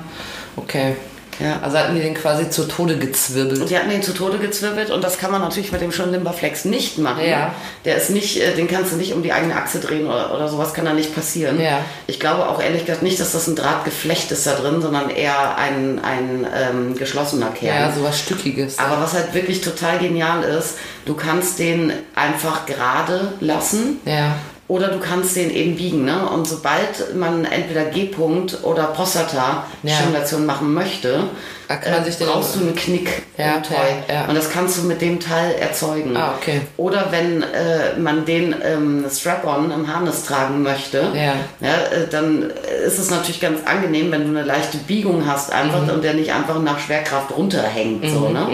[0.57, 0.95] Okay.
[1.39, 1.59] Ja.
[1.61, 3.61] Also hatten die den quasi zu Tode gezwirbelt.
[3.61, 6.11] Und die hatten den zu Tode gezwirbelt und das kann man natürlich mit dem schönen
[6.11, 7.25] Limberflex nicht machen.
[7.25, 7.53] Ja.
[7.83, 10.47] Der ist nicht, äh, den kannst du nicht um die eigene Achse drehen oder, oder
[10.47, 11.59] sowas kann da nicht passieren.
[11.59, 11.79] Ja.
[12.07, 15.57] Ich glaube auch ehrlich gesagt nicht, dass das ein Drahtgeflecht ist da drin, sondern eher
[15.57, 17.89] ein, ein ähm, geschlossener Kern.
[17.89, 18.79] Ja, sowas Stückiges.
[18.79, 24.35] Aber was halt wirklich total genial ist, du kannst den einfach gerade lassen ja.
[24.67, 26.05] Oder du kannst den eben biegen.
[26.05, 26.27] Ne?
[26.27, 31.25] Und sobald man entweder G-Punkt oder Prostata-Stimulation machen möchte,
[31.67, 33.75] Da kann man äh, sich den- brauchst du einen Knick Ja, im Toy.
[34.07, 34.25] ja, ja.
[34.27, 36.15] Und das kannst du mit dem Teil erzeugen.
[36.15, 36.61] Ah, okay.
[36.77, 41.33] Oder wenn äh, man den ähm, Strap-on im Harness tragen möchte, Ja.
[41.67, 42.51] äh, dann
[42.85, 45.89] ist es natürlich ganz angenehm, wenn du eine leichte Biegung hast einfach Mhm.
[45.89, 48.05] und der nicht einfach nach Schwerkraft runterhängt.
[48.09, 48.47] so, ne?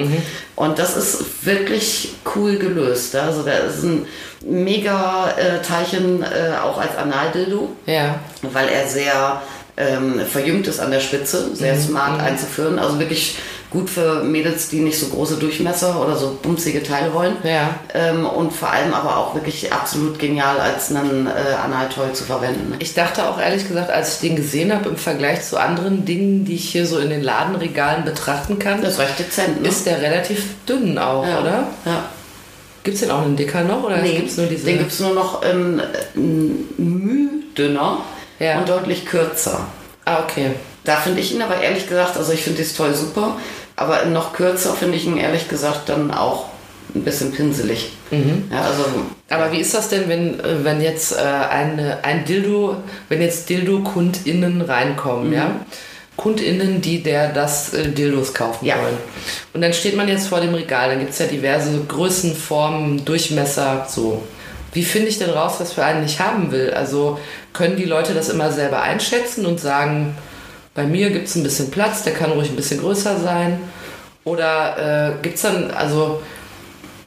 [0.56, 3.16] Und das ist wirklich cool gelöst.
[3.16, 4.06] Also da ist ein
[4.44, 8.16] mega äh, Teilchen äh, auch als Analdildo Ja.
[8.42, 9.42] weil er sehr
[9.82, 11.82] ähm, verjüngt ist an der Spitze, sehr Mhm.
[11.82, 12.78] smart einzuführen.
[12.80, 13.38] Also wirklich
[13.72, 17.38] gut für Mädels, die nicht so große Durchmesser oder so bumsige Teile wollen.
[17.44, 17.76] Ja.
[17.94, 21.32] Ähm, und vor allem aber auch wirklich absolut genial als einen äh,
[21.64, 22.76] Analtoy zu verwenden.
[22.80, 26.44] Ich dachte auch ehrlich gesagt, als ich den gesehen habe, im Vergleich zu anderen Dingen,
[26.44, 29.70] die ich hier so in den Ladenregalen betrachten kann, Das ist recht dezent, ne?
[29.70, 31.40] ist der relativ dünn auch, ja.
[31.40, 31.68] oder?
[31.86, 32.04] Ja.
[32.84, 33.84] Gibt es den auch einen dicker noch?
[33.84, 34.66] Oder Nee, gibt's nur diese?
[34.66, 35.80] den gibt es nur noch ähm,
[36.16, 38.00] ein Müh dünner
[38.42, 38.58] Ja.
[38.60, 39.68] und deutlich kürzer.
[40.06, 40.52] ah, okay.
[40.84, 43.38] Da finde ich ihn aber ehrlich gesagt, also ich finde das Toy super,
[43.76, 46.46] aber noch kürzer finde ich ihn ehrlich gesagt dann auch
[46.96, 47.92] ein bisschen pinselig.
[48.52, 48.84] Ja, also
[49.30, 52.76] Aber wie ist das denn, wenn, äh, wenn jetzt äh, eine, ein Dildo,
[53.08, 55.52] wenn jetzt Dildo-KundInnen reinkommen, ja?
[56.18, 58.76] KundInnen, die der das äh, Dildos kaufen Ja.
[58.78, 58.98] wollen.
[59.54, 63.06] Und dann steht man jetzt vor dem Regal, dann gibt es ja diverse Größen, Formen,
[63.06, 64.24] Durchmesser, so.
[64.74, 66.74] Wie finde ich denn raus, was für einen ich haben will?
[66.74, 67.18] Also
[67.54, 70.18] können die Leute das immer selber einschätzen und sagen,
[70.74, 73.60] bei mir gibt es ein bisschen Platz, der kann ruhig ein bisschen größer sein?
[74.24, 76.22] Oder äh, gibt es dann, also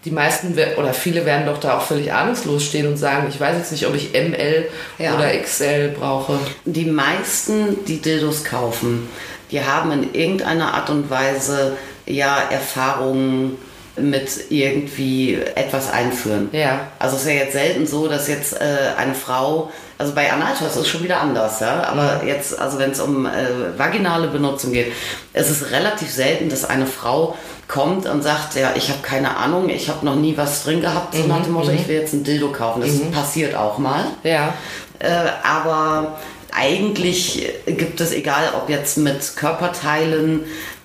[0.05, 3.57] die meisten oder viele werden doch da auch völlig ahnungslos stehen und sagen, ich weiß
[3.57, 4.67] jetzt nicht, ob ich ML
[4.99, 5.15] Ja.
[5.15, 6.39] oder XL brauche.
[6.67, 9.09] die meisten, die Dildos kaufen,
[9.51, 11.77] die haben in irgendeiner Art und Weise
[12.07, 13.57] ja Erfahrungen
[13.97, 16.49] mit irgendwie etwas einführen.
[16.53, 16.89] Ja.
[16.99, 18.65] Also es ist ja jetzt selten so, dass jetzt äh,
[18.97, 21.85] eine Frau, also bei Analtos ist es schon wieder anders, ja.
[21.85, 23.31] Aber jetzt, also wenn es um äh,
[23.77, 24.93] vaginale Benutzung geht,
[25.33, 27.37] ist es relativ selten, dass eine Frau
[27.69, 31.15] kommt und sagt, ja, ich habe keine Ahnung, ich habe noch nie was drin gehabt,
[31.15, 32.83] so nach dem Motto, ich will jetzt ein Dildo kaufen.
[32.83, 34.05] Das passiert auch mal.
[34.25, 34.55] Ja.
[34.99, 35.09] Äh,
[35.43, 36.19] aber
[36.53, 40.45] eigentlich gibt es, egal ob jetzt mit Körperteilen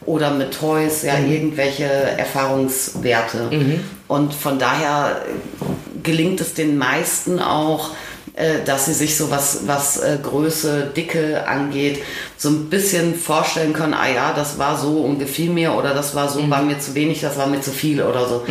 [0.10, 3.52] oder mit Toys, ja irgendwelche Erfahrungswerte.
[4.08, 5.22] Und von daher
[6.02, 7.92] gelingt es den meisten auch,
[8.34, 12.00] äh, dass sie sich so was, was äh, Größe, Dicke angeht,
[12.38, 16.16] so ein bisschen vorstellen können, ah ja, das war so und gefiel mir oder das
[16.16, 18.44] war so, war mir zu wenig, das war mir zu viel oder so.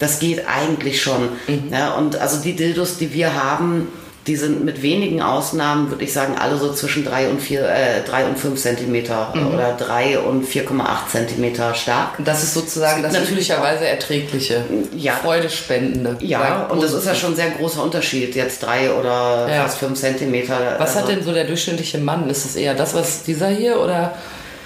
[0.00, 1.28] Das geht eigentlich schon.
[1.70, 3.86] Ja, und also die Dildos, die wir haben,
[4.26, 8.02] die sind mit wenigen Ausnahmen, würde ich sagen, alle so zwischen 3 und 4, äh,
[8.06, 12.14] 3 und 5 Zentimeter oder 3 und 4,8 Zentimeter stark.
[12.24, 14.64] Das ist sozusagen das Es gibt natürlich üblicherweise erträgliche,
[14.96, 15.12] Ja.
[15.14, 16.16] Freudespendende.
[16.20, 19.62] Ja, und das ist ja schon ein sehr großer Unterschied, jetzt 3 oder Ja.
[19.64, 20.76] fast 5 Zentimeter.
[20.78, 22.28] Was hat Also, denn so der durchschnittliche Mann?
[22.30, 24.14] Ist es eher das, was dieser hier oder?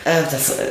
[0.04, 0.62] Äh, das äh,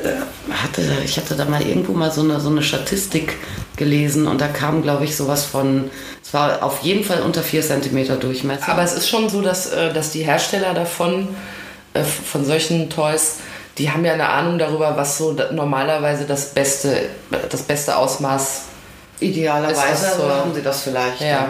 [0.49, 3.35] hatte, ich hatte da mal irgendwo mal so eine, so eine Statistik
[3.75, 5.91] gelesen und da kam, glaube ich, sowas von,
[6.27, 8.67] es war auf jeden Fall unter 4 Zentimeter Durchmesser.
[8.67, 11.29] Aber es ist schon so, dass, äh, dass die Hersteller davon,
[11.93, 13.37] äh, von solchen Toys,
[13.77, 17.07] die haben ja eine Ahnung darüber, was so normalerweise das beste,
[17.49, 18.63] das beste Ausmaß.
[19.21, 20.29] Idealerweise Ist so?
[20.29, 21.21] haben sie das vielleicht.
[21.21, 21.49] Ja.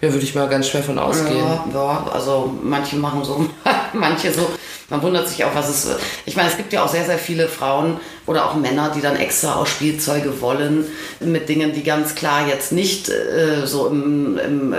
[0.00, 1.38] Ja, würde ich mal ganz schwer von ausgehen.
[1.38, 3.48] Ja, ja, also manche machen so,
[3.92, 4.48] manche so.
[4.90, 5.88] Man wundert sich auch, was es.
[6.24, 9.16] Ich meine, es gibt ja auch sehr, sehr viele Frauen oder auch Männer, die dann
[9.16, 10.84] extra aus Spielzeuge wollen
[11.20, 14.76] mit Dingen, die ganz klar jetzt nicht äh, so im, im äh,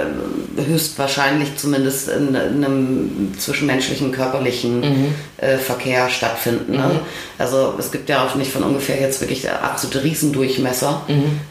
[0.66, 6.74] höchstwahrscheinlich zumindest in, in einem zwischenmenschlichen körperlichen äh, Verkehr stattfinden.
[6.74, 7.00] Ne?
[7.38, 11.02] Also es gibt ja auch nicht von ungefähr jetzt wirklich absolute Riesendurchmesser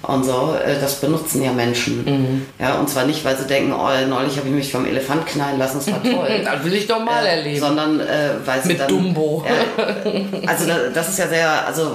[0.03, 0.55] und so.
[0.65, 2.45] Äh, das benutzen ja Menschen.
[2.59, 5.59] Ja, und zwar nicht, weil sie denken, oh, neulich habe ich mich vom Elefant knallen
[5.59, 6.43] lassen, das war toll.
[6.45, 7.61] Das will ich doch mal Äh, erleben.
[7.61, 9.45] Sondern äh, weil sie Mit dann, Dumbo.
[10.47, 11.88] Also da- das ist ja sehr, also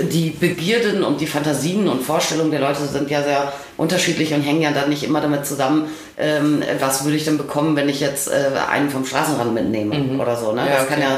[0.00, 4.62] die Begierden und die Fantasien und Vorstellungen der Leute sind ja sehr unterschiedlich und hängen
[4.62, 8.28] ja dann nicht immer damit zusammen, ähm, was würde ich denn bekommen, wenn ich jetzt
[8.28, 10.52] äh, einen vom Straßenrand mitnehme oder so.
[10.52, 10.62] Ne?
[10.62, 10.68] Mhm.
[10.68, 11.08] Ja, das kann okay.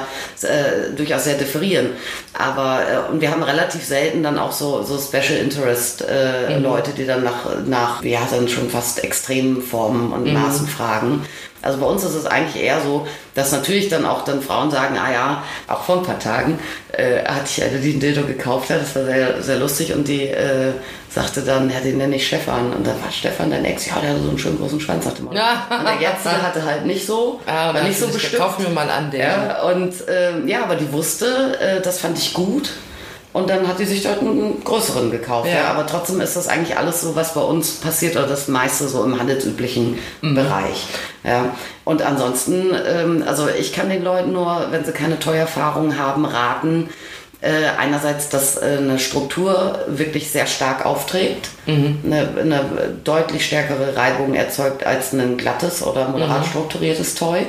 [0.42, 1.90] ja äh, durchaus sehr differieren.
[2.38, 6.62] Aber äh, und wir haben relativ selten dann auch so, so Special Interest äh, Mhm.
[6.62, 10.34] Leute, die dann nach, nach, ja, dann schon fast extremen Formen und Mhm.
[10.34, 11.24] Maßen fragen.
[11.62, 14.98] Also bei uns ist es eigentlich eher so, dass natürlich dann auch dann Frauen sagen,
[14.98, 16.58] ah ja, auch vor ein paar Tagen
[16.92, 20.08] äh, hatte ich eine, die ein Dildo gekauft hat, das war sehr, sehr lustig und
[20.08, 20.72] die äh,
[21.08, 22.72] sagte dann, ja, den nenne ich Stefan.
[22.72, 25.22] Und dann war Stefan dein Ex, ja, der hatte so einen schönen großen Schwanz, sagte
[25.22, 25.34] man.
[25.34, 25.66] Ja.
[25.70, 28.42] Und der Jetze hatte halt nicht so, Ah, war nicht so bestimmt.
[28.42, 29.20] Kaufen wir mal an der.
[29.28, 32.70] Ja, und ähm, ja, aber die wusste, äh, das fand ich gut.
[33.32, 35.48] Und dann hat die sich dort einen größeren gekauft.
[35.48, 35.54] Ja.
[35.54, 35.64] Ja.
[35.70, 39.02] aber trotzdem ist das eigentlich alles so, was bei uns passiert, oder das meiste so
[39.04, 40.34] im handelsüblichen Mhm.
[40.34, 40.86] Bereich.
[41.24, 41.54] Ja.
[41.84, 46.90] Und ansonsten, ähm, also ich kann den Leuten nur, wenn sie keine Teuererfahrung haben, raten,
[47.40, 52.60] äh, einerseits, dass äh, eine Struktur wirklich sehr stark aufträgt, eine, eine
[53.02, 57.40] deutlich stärkere Reibung erzeugt als ein glattes oder moderat strukturiertes Toy.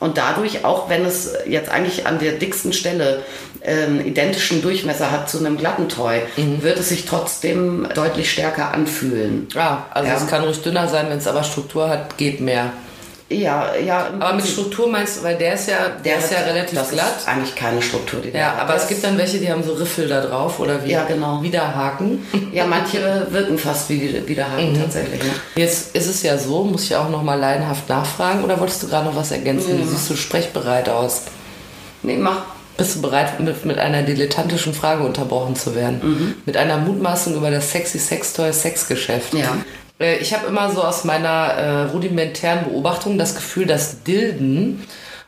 [0.00, 3.22] Und dadurch, auch wenn es jetzt eigentlich an der dicksten Stelle
[3.62, 9.46] ähm, identischen Durchmesser hat zu einem glatten Toy, wird es sich trotzdem deutlich stärker anfühlen.
[9.54, 10.16] Ah, also Ja.
[10.16, 12.72] es kann ruhig dünner sein, wenn es aber Struktur hat, geht mehr.
[13.32, 14.08] Ja, ja.
[14.18, 17.16] Aber mit Struktur meinst du, weil der ist ja, der ist ja relativ das glatt.
[17.18, 18.62] Ist eigentlich keine Struktur, die der Ja, hat.
[18.62, 21.04] aber es Das- gibt dann welche, die haben so Riffel da drauf oder wie Ja,
[21.04, 21.40] genau.
[21.42, 22.26] Widerhaken.
[22.52, 24.82] Ja, manche wirken fast wie Widerhaken Mhm.
[24.82, 25.22] tatsächlich.
[25.22, 25.30] Ne?
[25.54, 28.88] Jetzt ist es ja so, muss ich auch noch mal laienhaft nachfragen oder wolltest du
[28.88, 29.78] gerade noch was ergänzen?
[29.78, 31.22] Du siehst so sprechbereit aus.
[32.02, 32.42] Nee, mach.
[32.76, 36.00] Bist du bereit, mit, mit einer dilettantischen Frage unterbrochen zu werden?
[36.02, 36.34] Mhm.
[36.46, 39.34] Mit einer Mutmaßung über das sexy Sextoy Sexgeschäft.
[39.34, 39.56] Ja.
[40.00, 44.84] Äh, Ich habe immer so aus meiner äh, rudimentären Beobachtung das Gefühl, dass Dilden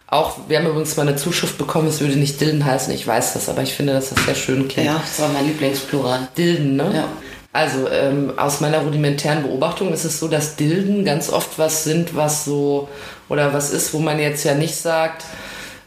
[0.08, 3.32] auch, wir haben übrigens mal eine Zuschrift bekommen, es würde nicht Dilden heißen, ich weiß
[3.32, 4.88] das, aber ich finde, dass das sehr schön klingt.
[4.88, 6.28] Ja, das war mein Lieblingsplural.
[6.36, 6.90] Dilden, ne?
[6.94, 7.08] Ja.
[7.54, 12.14] Also ähm, aus meiner rudimentären Beobachtung ist es so, dass Dilden ganz oft was sind,
[12.14, 12.88] was so,
[13.30, 15.24] oder was ist, wo man jetzt ja nicht sagt,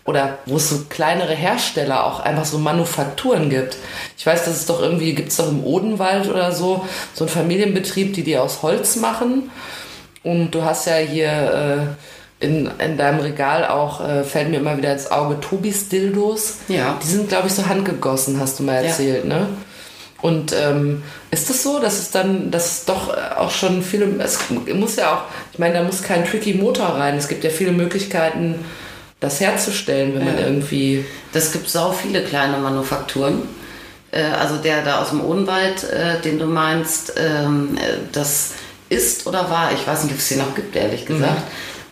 [0.05, 3.77] oder wo es so kleinere Hersteller auch einfach so Manufakturen gibt.
[4.17, 7.33] Ich weiß, dass es doch irgendwie, gibt es doch im Odenwald oder so, so einen
[7.33, 9.49] Familienbetrieb, die die aus Holz machen.
[10.23, 11.95] Und du hast ja hier
[12.39, 16.57] äh, in, in deinem Regal auch, äh, fällt mir immer wieder ins Auge, Tobis Dildos.
[16.67, 16.97] Ja.
[17.01, 18.89] Die sind, glaube ich, so handgegossen, hast du mal Ja.
[18.89, 19.47] erzählt, ne?
[20.21, 24.05] Und ähm, ist es so, dass es dann, dass es doch äh, auch schon viele,
[24.23, 24.39] es
[24.73, 25.21] muss ja auch,
[25.53, 27.15] ich meine, da muss kein tricky Motor rein.
[27.17, 28.63] Es gibt ja viele Möglichkeiten,
[29.25, 30.45] das herzustellen, wenn man Ja.
[30.45, 31.05] irgendwie.
[31.33, 33.41] Das gibt sau viele kleine Manufakturen.
[34.11, 38.51] Äh, also der da aus dem Odenwald, äh, den du meinst, ähm, äh, das
[38.89, 41.41] ist oder war, ich weiß nicht, ob es den noch gibt, ehrlich gesagt,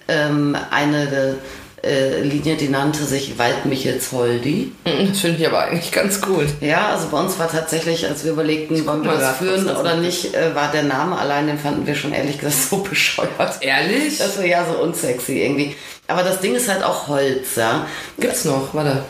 [0.08, 1.38] ähm, eine
[1.84, 4.72] äh, Linie, die nannte sich Waldmichelsholdi.
[5.10, 6.48] Das finde ich aber eigentlich ganz cool.
[6.62, 9.78] Ja, also bei uns war tatsächlich, als wir überlegten, wollen wir das grad, führen das
[9.78, 13.58] oder nicht, äh, war der Name allein, den fanden wir schon ehrlich gesagt so bescheuert.
[13.60, 14.18] Ehrlich?
[14.18, 15.76] Das war ja so unsexy irgendwie.
[16.08, 17.86] Aber das Ding ist halt auch Holz, ja.
[18.18, 19.04] Gibt's noch, warte.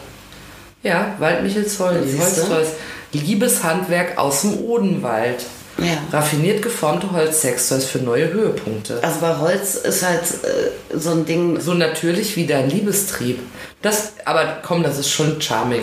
[0.81, 2.41] Ja, Waldmichelsholz, Siehst du?
[2.49, 2.73] Holztoys.
[3.13, 5.45] Liebeshandwerk aus dem Odenwald.
[5.79, 5.97] Ja.
[6.12, 8.99] Raffiniert geformte Holzsextoys für neue Höhepunkte.
[9.01, 13.39] Also bei Holz ist halt äh, so ein Ding, So natürlich wie dein Liebestrieb.
[13.81, 15.81] Das, aber komm, das ist schon charming.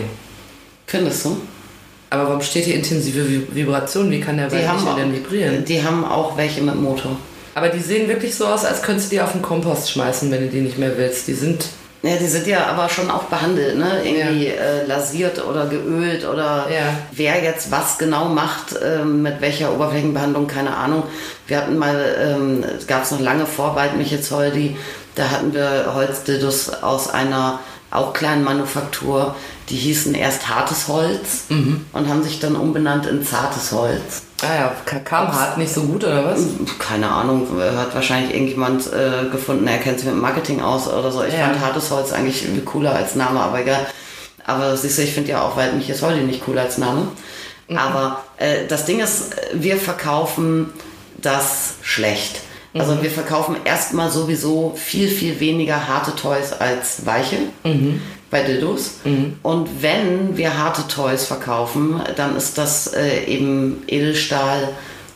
[0.87, 1.37] findest du?
[2.09, 4.09] Aber warum steht hier intensive Vi- Vibration?
[4.11, 5.65] Wie kann der Die haben, Waldmichel denn vibrieren?
[5.65, 7.15] die haben auch welche mit Motor.
[7.55, 10.41] Aber die sehen wirklich so aus, als könntest du die auf den Kompost schmeißen, wenn
[10.43, 11.27] du die nicht mehr willst.
[11.27, 11.65] Die sind.
[12.03, 14.01] Ja, die sind ja aber schon auch behandelt, ne?
[14.03, 14.53] Irgendwie Ja.
[14.53, 16.95] äh, lasiert oder geölt oder Ja.
[17.11, 21.03] wer jetzt was genau macht, ähm, mit welcher Oberflächenbehandlung, keine Ahnung.
[21.45, 24.75] Wir hatten mal, ähm, es gab es noch lange vor Waldmichelsholdi,
[25.13, 27.59] da hatten wir Holzdildos aus einer
[27.91, 29.35] auch kleinen Manufaktur,
[29.71, 31.85] die hießen erst hartes Holz Mhm.
[31.93, 34.23] und haben sich dann umbenannt in zartes Holz.
[34.43, 36.41] Ah ja, ka- kam hart nicht so gut, oder was?
[36.79, 41.23] Keine Ahnung, hat wahrscheinlich irgendjemand äh, gefunden, er kennt sich mit Marketing aus oder so.
[41.23, 41.45] Ich Ja.
[41.45, 43.85] fand hartes Holz eigentlich cooler als Name, aber egal.
[44.45, 47.07] Aber siehst du, ich finde ja auch Waldmichels Holdi nicht cool als Name.
[47.73, 50.71] Aber äh, das Ding ist, wir verkaufen
[51.21, 52.41] das schlecht.
[52.73, 57.37] Also wir verkaufen erstmal sowieso viel, viel weniger harte Toys als weiche
[58.29, 58.99] bei Dildos.
[59.43, 64.69] Und wenn wir harte Toys verkaufen, dann ist das äh, eben Edelstahl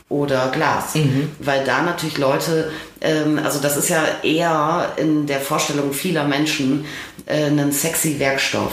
[0.09, 0.93] oder Glas.
[1.39, 2.71] Weil da natürlich Leute,
[3.05, 6.85] ähm, also das ist ja eher in der Vorstellung vieler Menschen
[7.25, 8.71] äh, ein sexy Werkstoff.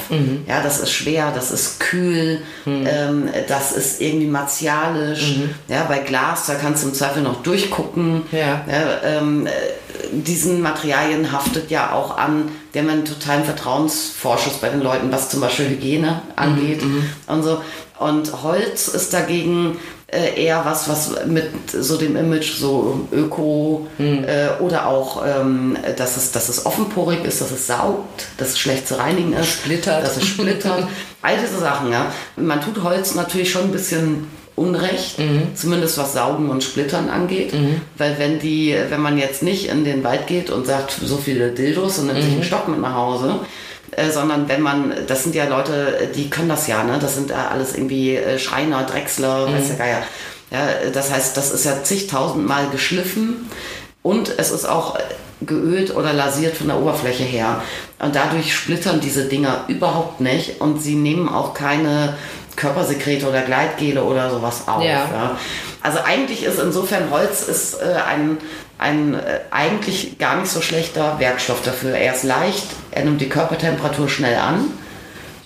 [0.49, 5.37] Ja, das ist schwer, das ist kühl, ähm, das ist irgendwie martialisch.
[5.69, 8.23] Ja, bei Glas, da kannst du im Zweifel noch durchgucken.
[8.33, 8.65] Ja.
[9.05, 9.51] ähm, äh,
[10.13, 15.31] diesen Materialien haftet ja auch an, der man einen totalen Vertrauensvorschuss bei den Leuten, was
[15.31, 16.83] zum Beispiel Hygiene angeht
[17.27, 17.61] und so.
[17.99, 19.79] Und Holz ist dagegen
[20.13, 26.19] äh, eher was, was mit so dem Image so öko äh, oder auch, ähm, dass,
[26.19, 29.49] es, dass es offenporig ist, dass es saugt, dass es schlecht zu reinigen ist.
[29.49, 30.05] Splittert.
[30.05, 30.87] Dass es splittert.
[31.23, 32.13] All diese Sachen, ja.
[32.37, 35.17] Man tut Holz natürlich schon ein bisschen Unrecht,
[35.55, 37.55] zumindest was Saugen und Splittern angeht.
[37.97, 41.53] Weil wenn die, wenn man jetzt nicht in den Wald geht und sagt, so viele
[41.53, 43.37] Dildos und nimmt sich einen Stock mit nach Hause,
[43.93, 46.99] äh, sondern wenn man, das sind ja Leute, die können das ja, ne?
[47.01, 50.03] Das sind ja alles irgendwie äh, Schreiner, Drechsler, weiß der Geier.
[50.51, 53.51] Ja, das heißt, das ist ja zigtausendmal geschliffen
[54.03, 54.99] und es ist auch
[55.47, 57.63] geölt oder lasiert von der Oberfläche her.
[57.99, 62.15] Und dadurch splittern diese Dinger überhaupt nicht und sie nehmen auch keine
[62.57, 64.83] Körpersekrete oder Gleitgele oder sowas auf.
[64.83, 65.09] Ja.
[65.11, 65.39] Ja.
[65.81, 68.39] Also eigentlich ist insofern Holz ist äh, ein,
[68.83, 71.97] ein äh, eigentlich gar nicht so schlechter Werkstoff dafür.
[71.97, 74.65] Er ist leicht, er nimmt die Körpertemperatur schnell an.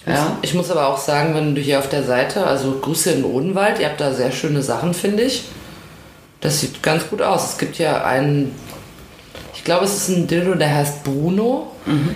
[0.07, 0.37] Ja.
[0.43, 3.25] Ich muss aber auch sagen, wenn du hier auf der Seite, also Grüße in den
[3.25, 5.45] Odenwald, ihr habt da sehr schöne Sachen, finde ich.
[6.41, 7.51] Das sieht ganz gut aus.
[7.53, 8.55] Es gibt ja einen,
[9.55, 11.73] ich glaube, es ist ein Dildo, der heißt Bruno.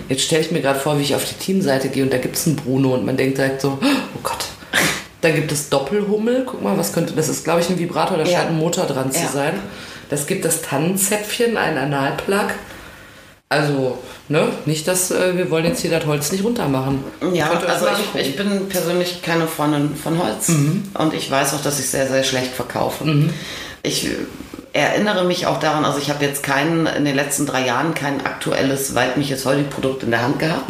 [0.09, 2.35] Jetzt stelle ich mir gerade vor, wie ich auf die Teamseite gehe und da gibt
[2.37, 4.45] es einen Bruno und man denkt direkt so, oh Gott.
[5.21, 6.45] Da gibt es Doppelhummel.
[6.47, 7.29] Guck mal, was könnte das?
[7.29, 8.39] ist, glaube ich, ein Vibrator, da Ja.
[8.39, 9.27] scheint ein Motor dran zu Ja.
[9.27, 9.53] sein.
[10.11, 12.49] Das gibt das Tannenzäpfchen, ein Analplug.
[13.47, 13.97] Also,
[14.27, 17.03] ne, nicht, dass äh, wir wollen jetzt hier das Holz nicht runter machen.
[17.33, 20.49] Ja, also ich, ich bin persönlich keine Freundin von Holz
[20.93, 23.05] und ich weiß auch, dass ich sehr, sehr schlecht verkaufe.
[23.83, 24.09] Ich
[24.73, 28.25] erinnere mich auch daran, also ich habe jetzt keinen, in den letzten drei Jahren kein
[28.25, 30.69] aktuelles weibliches Holdi-Produkt in der Hand gehabt.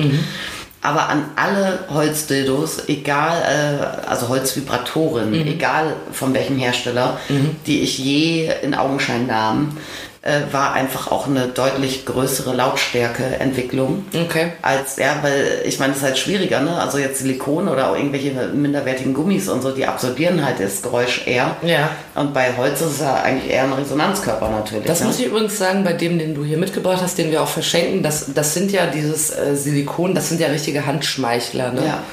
[0.84, 7.20] Aber an alle Holzdildos, egal, äh, also Holzvibratoren, egal von welchem Hersteller,
[7.68, 9.78] die ich je in Augenschein nahm,
[10.24, 14.52] äh, war einfach auch eine deutlich größere Lautstärke-Entwicklung Okay.
[14.62, 16.78] als ja, weil ich meine, es ist halt schwieriger, ne?
[16.80, 21.26] Also jetzt Silikon oder auch irgendwelche minderwertigen Gummis und so, die absorbieren halt das Geräusch
[21.26, 21.56] eher.
[21.64, 21.90] Ja.
[22.14, 24.86] Und bei Holz ist es ja eigentlich eher ein Resonanzkörper natürlich.
[24.86, 25.08] Das ne?
[25.08, 28.04] muss ich übrigens sagen, bei dem, den du hier mitgebracht hast, den wir auch verschenken,
[28.04, 31.72] das, das sind ja dieses äh, Silikon, das sind ja richtige Handschmeichler.
[31.72, 31.84] Ne?
[31.84, 32.04] Ja.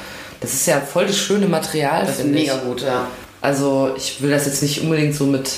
[0.41, 2.63] Das ist ja voll das schöne Material, das ist mega ich.
[2.63, 3.07] gut, ja.
[3.41, 5.51] Also ich will das jetzt nicht unbedingt so mit,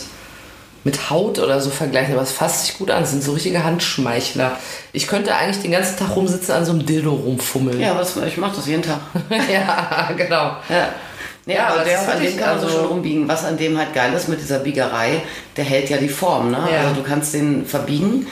[0.85, 3.03] mit Haut oder so vergleichen, aber es fasst sich gut an.
[3.03, 4.53] Es sind so richtige Handschmeichler.
[4.93, 7.81] Ich könnte eigentlich den ganzen Tag rumsitzen an so einem Dildo rumfummeln.
[7.81, 9.01] Ja, was, ich mache das jeden Tag.
[9.53, 10.57] ja genau.
[10.69, 10.89] Ja.
[11.47, 13.29] Nee, Ja, aber der, an dem kann man so also- schon rumbiegen.
[13.29, 15.23] Was an dem halt geil ist mit dieser Biegerei,
[15.57, 16.51] der hält ja die Form.
[16.51, 16.59] Ne?
[16.73, 16.81] Ja.
[16.89, 18.27] Also du kannst den verbiegen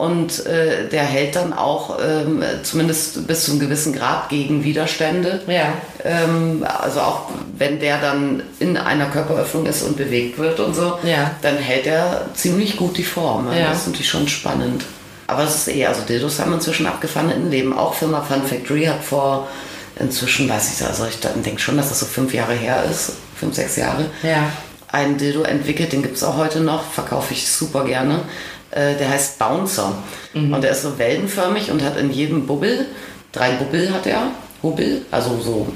[0.00, 5.42] und äh, der hält dann auch ähm, zumindest bis zu einem gewissen Grad gegen Widerstände.
[5.46, 5.74] Ja.
[6.04, 10.98] Ähm, also auch wenn der dann in einer Körperöffnung ist und bewegt wird und so,
[11.02, 11.32] Ja.
[11.42, 13.48] dann hält er ziemlich gut die Form.
[13.52, 13.68] Ja.
[13.68, 14.84] Das ist natürlich schon spannend.
[15.26, 17.76] Aber es ist eh, also Dildos haben inzwischen abgefahrene Innenleben.
[17.76, 19.48] Auch Firma Fun Factory hat vor
[19.98, 23.54] inzwischen, weiß ich, also ich denke schon, dass das so fünf Jahre her ist, fünf,
[23.54, 24.44] sechs Jahre, Ja.
[24.88, 28.20] einen Dildo entwickelt, den gibt es auch heute noch, verkaufe ich super gerne.
[28.70, 29.92] Äh, der heißt Bouncer.
[30.34, 30.52] Mhm.
[30.52, 32.86] Und der ist so wellenförmig und hat in jedem Bubbel,
[33.32, 34.28] drei Bubbel hat er,
[34.62, 35.66] Hubbel, also so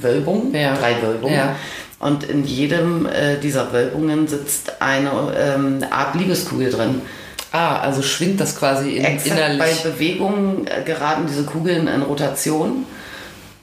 [0.00, 0.74] Wölbungen, Ja.
[0.74, 1.34] drei Wölbungen.
[1.36, 1.56] Ja.
[1.98, 7.00] Und in jedem äh, dieser Wölbungen sitzt eine ähm, Art Liebeskugel drin.
[7.52, 9.82] Ah, also schwingt das quasi in, Exakt bei innerlich.
[9.82, 12.84] Bewegung äh, geraten diese Kugeln in Rotation.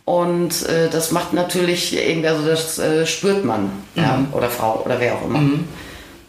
[0.05, 4.27] Und äh, das macht natürlich irgendwie, also das äh, spürt man, ja, Mhm.
[4.33, 5.41] oder Frau oder wer auch immer.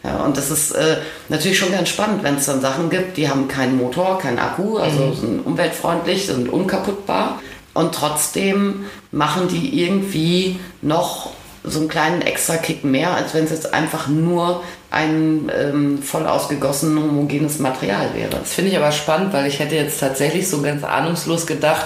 [0.03, 0.97] Ja, und das ist äh,
[1.29, 4.77] natürlich schon ganz spannend, wenn es dann Sachen gibt, die haben keinen Motor, keinen Akku,
[4.77, 5.15] also Mhm.
[5.15, 7.39] sind umweltfreundlich, sind unkaputtbar.
[7.73, 11.29] Und trotzdem machen die irgendwie noch
[11.63, 16.25] so einen kleinen extra Kick mehr, als wenn es jetzt einfach nur ein ähm, voll
[16.25, 18.29] ausgegossen homogenes Material wäre.
[18.31, 21.85] Das finde ich aber spannend, weil ich hätte jetzt tatsächlich so ganz ahnungslos gedacht,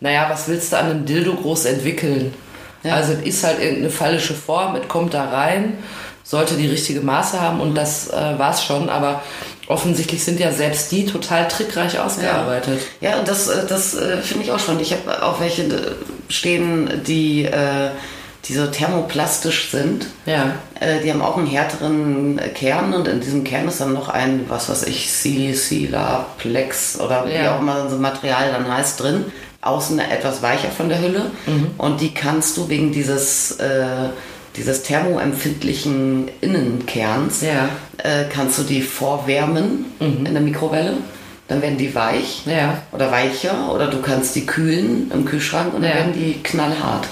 [0.00, 2.34] naja, was willst du an einem Dildo groß entwickeln?
[2.84, 2.94] Ja.
[2.96, 5.78] Also es ist halt irgendeine fallische Form, es kommt da rein,
[6.28, 9.22] sollte die richtige Maße haben und das äh, war's schon, aber
[9.68, 12.80] offensichtlich sind ja selbst die total trickreich ausgearbeitet.
[13.00, 14.82] Ja, und das, äh, das äh, finde ich auch spannend.
[14.82, 15.92] Ich habe auch welche äh,
[16.28, 17.90] stehen, die, äh,
[18.46, 20.06] die so thermoplastisch sind.
[20.24, 20.54] Ja.
[20.80, 24.46] Äh, Die haben auch einen härteren Kern und in diesem Kern ist dann noch ein,
[24.48, 27.56] was weiß ich, Silicilaplex oder wie Ja.
[27.56, 29.24] auch immer so ein Material dann heißt drin.
[29.62, 31.30] Außen etwas weicher von der Hülle.
[31.76, 34.10] Und die kannst du wegen dieses, äh,
[34.56, 37.68] dieses thermoempfindlichen Innenkerns, Ja.
[37.98, 40.94] äh, kannst du die vorwärmen in der Mikrowelle.
[41.48, 42.82] Dann werden die weich Ja.
[42.92, 47.06] oder weicher oder du kannst die kühlen im Kühlschrank und dann werden die knallhart.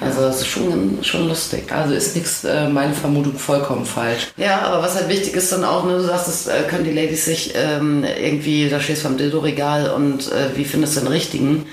[0.00, 1.72] Also das ist schon, schon lustig.
[1.72, 4.28] Also ist nichts, äh, meine Vermutung vollkommen falsch.
[4.36, 6.92] Ja, aber was halt wichtig ist dann auch, ne, du sagst, das äh, können die
[6.92, 11.08] Ladies sich ähm, irgendwie, da stehst du beim Dildo-Regal und äh, wie findest du den
[11.08, 11.66] richtigen?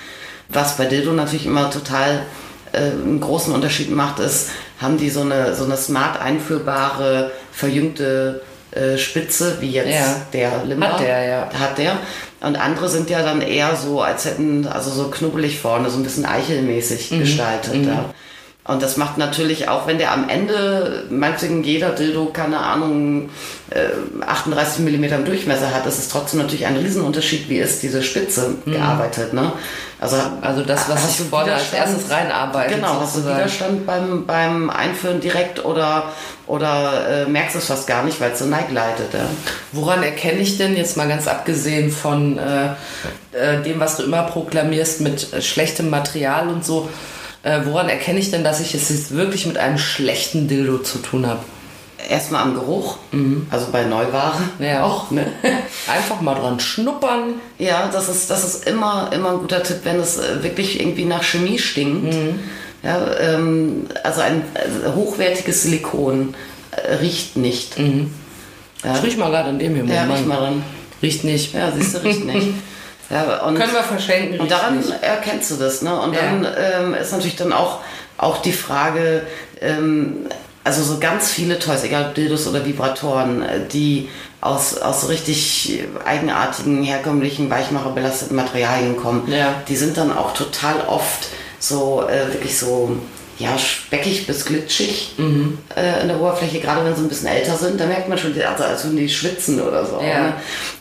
[0.50, 2.24] Was bei Dildo natürlich immer total
[2.72, 8.42] äh, einen großen Unterschied macht, ist, haben die so eine, so eine smart einführbare, verjüngte
[8.72, 10.22] äh, Spitze, wie jetzt Ja.
[10.34, 10.94] der Limber.
[10.94, 11.50] Hat der, ja.
[11.60, 11.98] Hat der.
[12.42, 16.04] Und andere sind ja dann eher so, als hätten, also so knubbelig vorne, so ein
[16.04, 17.20] bisschen eichelmäßig Mhm.
[17.20, 17.86] gestaltet.
[17.86, 18.14] Ja.
[18.68, 23.30] Und das macht natürlich auch, wenn der am Ende, meinetwegen jeder Dildo, keine Ahnung,
[23.70, 23.90] äh,
[24.26, 28.56] 38 mm im Durchmesser hat, ist es trotzdem natürlich ein Riesenunterschied, wie ist diese Spitze
[28.66, 29.34] gearbeitet.
[29.34, 29.52] Ne?
[30.00, 32.78] Also, also das, was ich du vorne als erstes reinarbeitet.
[32.78, 33.24] Genau, hast du.
[33.24, 36.12] Widerstand beim, beim Einführen direkt oder,
[36.48, 39.14] oder äh, merkst es fast gar nicht, weil es so neigleitet.
[39.14, 39.28] Ja?
[39.74, 42.70] Woran erkenne ich denn jetzt mal ganz abgesehen von äh,
[43.32, 46.90] äh, dem, was du immer proklamierst mit äh, schlechtem Material und so,
[47.46, 50.98] äh, woran erkenne ich denn, dass ich es jetzt wirklich mit einem schlechten Dildo zu
[50.98, 51.40] tun habe?
[52.10, 52.98] Erstmal am Geruch,
[53.50, 54.84] also bei Neuware Ja.
[54.84, 55.10] auch.
[55.12, 55.26] Ne?
[55.88, 57.36] Einfach mal dran schnuppern.
[57.58, 61.06] Ja, das ist, das ist immer, immer ein guter Tipp, wenn es äh, wirklich irgendwie
[61.06, 62.14] nach Chemie stinkt.
[62.84, 66.36] Ja, ähm, also ein äh, hochwertiges Silikon
[67.02, 67.78] riecht nicht.
[67.80, 69.86] Ich riech mal gerade an dem hier.
[69.86, 70.64] Ja, riech mal dran.
[71.02, 71.54] Riecht nicht.
[71.56, 72.48] Ja, siehst du, riecht nicht.
[73.10, 74.40] Ja, und, Können wir verschenken.
[74.40, 74.92] und daran nicht.
[75.02, 75.82] erkennst du das.
[75.82, 76.00] Ne?
[76.00, 76.22] Und Ja.
[76.22, 77.80] dann ähm, ist natürlich dann auch,
[78.18, 79.22] auch die Frage,
[79.62, 80.28] ähm,
[80.64, 84.10] also so ganz viele Toys, egal ob Dildos oder Vibratoren, äh, die
[84.42, 89.54] aus, aus so richtig eigenartigen, herkömmlichen, weichmacherbelasteten Materialien kommen, Ja.
[89.68, 91.28] die sind dann auch total oft
[91.60, 92.98] so äh, wirklich so
[93.38, 95.58] ja, speckig bis glitschig Mhm.
[95.76, 98.34] äh, in der Oberfläche, gerade wenn sie ein bisschen älter sind, da merkt man schon,
[98.42, 100.00] also als würden die schwitzen oder so.
[100.02, 100.22] Ja.
[100.22, 100.34] Ne?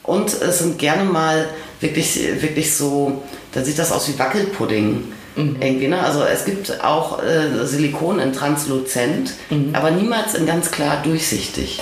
[0.05, 1.47] Und es sind gerne mal
[1.81, 5.05] wirklich, wirklich so, da sieht das aus wie Wackelpudding.
[5.37, 5.57] Mhm.
[5.61, 6.01] Irgendwie, ne?
[6.01, 9.71] Also es gibt auch äh, Silikon in transluzent, Mhm.
[9.75, 11.81] aber niemals in ganz klar durchsichtig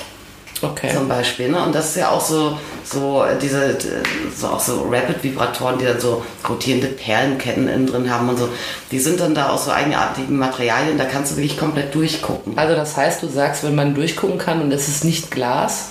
[0.63, 0.91] Okay.
[0.95, 1.51] zum Beispiel.
[1.51, 1.63] Ne?
[1.63, 3.77] Und das ist ja auch so, so äh, diese,
[4.37, 8.49] so auch so Rapid-Vibratoren, die dann so rotierende Perlenketten innen drin haben und so.
[8.91, 12.57] Die sind dann da aus so eigenartigen Materialien, da kannst du wirklich komplett durchgucken.
[12.57, 15.89] Also das heißt, du sagst, wenn man durchgucken kann und es ist nicht Glas,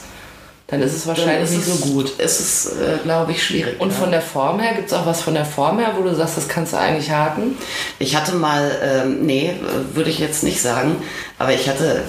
[0.72, 2.10] dann ist es wahrscheinlich Dann nicht ist so gut.
[2.18, 3.82] Ist es, äh, glaube ich, schwierig.
[3.82, 3.96] Und ja.
[3.96, 6.38] von der Form her, gibt es auch was von der Form her, wo du sagst,
[6.38, 7.58] das kannst du eigentlich haken?
[8.00, 10.96] Ich hatte mal, ähm, nee, äh, würde ich jetzt nicht sagen,
[11.42, 12.02] aber ich hatte,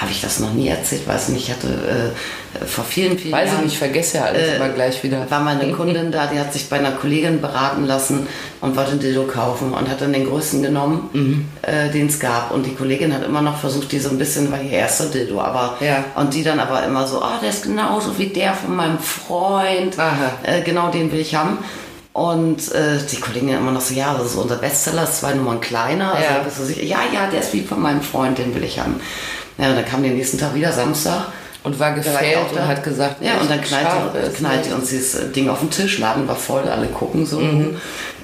[0.00, 3.46] habe ich das noch nie erzählt, weiß nicht, ich hatte äh, vor vielen, vielen Weiß
[3.46, 3.64] ich Jahren...
[3.64, 5.30] nicht, ich vergesse ja alles Äh, immer gleich wieder.
[5.30, 8.26] war mal eine Kundin da, die hat sich bei einer Kollegin beraten lassen
[8.60, 11.44] und wollte ein Dildo kaufen und hat dann den größten genommen, Mhm.
[11.62, 12.50] äh, den es gab.
[12.52, 15.40] Und die Kollegin hat immer noch versucht, die so ein bisschen, war ihr erster Dildo,
[15.40, 16.04] aber Ja.
[16.16, 19.96] und die dann aber immer so, ah, der ist genauso wie der von meinem Freund,
[20.42, 21.58] äh, genau den will ich haben.
[22.18, 25.60] Und äh, die Kollegin immer noch so, ja, das ist unser Bestseller, ist zwei Nummern
[25.60, 26.14] kleiner.
[26.14, 26.38] Also Ja.
[26.42, 29.00] bist du sicher, ja, ja, der ist wie von meinem Freund, den will ich haben.
[29.56, 31.26] Ja, und dann kam den nächsten Tag wieder, Samstag.
[31.62, 34.64] Und war gefällt und hat gesagt, ja, und dann echt knallt, schade die, ist knallt
[34.64, 34.78] die nicht.
[34.78, 37.38] uns dieses Ding auf den Tisch, Laden war voll, alle gucken so.
[37.38, 37.76] Mhm.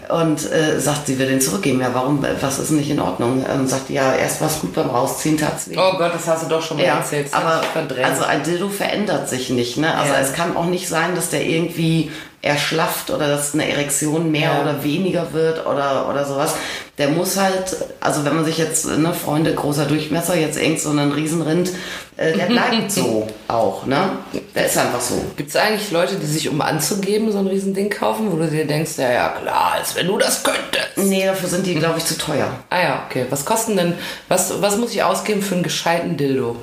[0.09, 1.81] Und äh, sagt, sie will den zurückgeben.
[1.81, 3.45] Ja, warum, was ist denn nicht in Ordnung?
[3.53, 5.77] Ähm, sagt ja, erst war es gut beim Rausziehen, tat's weh.
[5.79, 7.27] Oh Gott, das hast du doch schon mal Ja, erzählt.
[7.27, 7.63] Das aber
[8.05, 9.79] also ein Dildo verändert sich nicht.
[9.79, 9.95] Ne?
[9.97, 10.21] Also Ja.
[10.21, 12.11] es kann auch nicht sein, dass der irgendwie
[12.45, 14.63] erschlafft oder dass eine Erektion mehr Ja.
[14.63, 16.55] oder weniger wird oder, oder sowas.
[16.99, 20.91] Der muss halt, also wenn man sich jetzt, ne, Freunde, großer Durchmesser, jetzt irgend so
[20.91, 21.71] einen Riesenrind,
[22.17, 23.87] äh, der bleibt so auch.
[23.87, 24.11] Ne?
[24.55, 25.25] Der ist einfach so.
[25.37, 28.67] Gibt es eigentlich Leute, die sich, um anzugeben, so ein Riesending kaufen, wo du dir
[28.67, 30.97] denkst, ja, ja, klar, als wenn du das könntest.
[30.97, 32.49] Nee, dafür sind die, glaube ich, zu teuer.
[32.71, 33.25] Ah ja, okay.
[33.31, 33.95] Was kosten denn,
[34.29, 36.57] was, was muss ich ausgeben für einen gescheiten Dildo?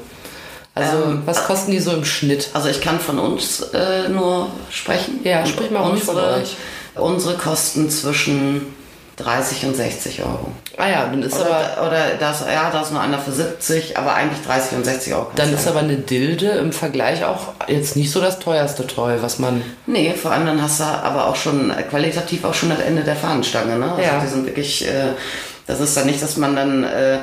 [0.74, 2.50] Also, Ähm, was kosten die so im Schnitt?
[2.54, 5.20] Also ich kann von uns äh, nur sprechen.
[5.24, 6.56] Ja, sprich mal ruhig von unsere, euch.
[6.96, 8.74] Unsere kosten zwischen
[9.18, 10.52] 30 und 60 Euro.
[10.78, 13.98] Ah ja, dann ist aber, Oder, oder das, ja, da ist nur einer für 70,
[13.98, 15.28] aber eigentlich 30 und 60 Euro.
[15.36, 19.38] dann ist aber eine Dilde im Vergleich auch jetzt nicht so das teuerste Toy, was
[19.40, 22.80] man, Nee, vor allem dann hast du aber auch schon äh, qualitativ auch schon das
[22.80, 23.92] Ende der Fahnenstange, ne?
[23.92, 24.20] Also Ja.
[24.24, 25.10] die sind wirklich, äh,
[25.68, 27.20] das ist dann nicht, dass man dann, äh,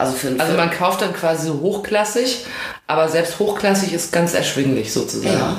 [0.00, 2.44] also für also man kauft dann quasi so hochklassig,
[2.86, 5.38] aber selbst hochklassig ist ganz erschwinglich sozusagen.
[5.38, 5.56] Ja.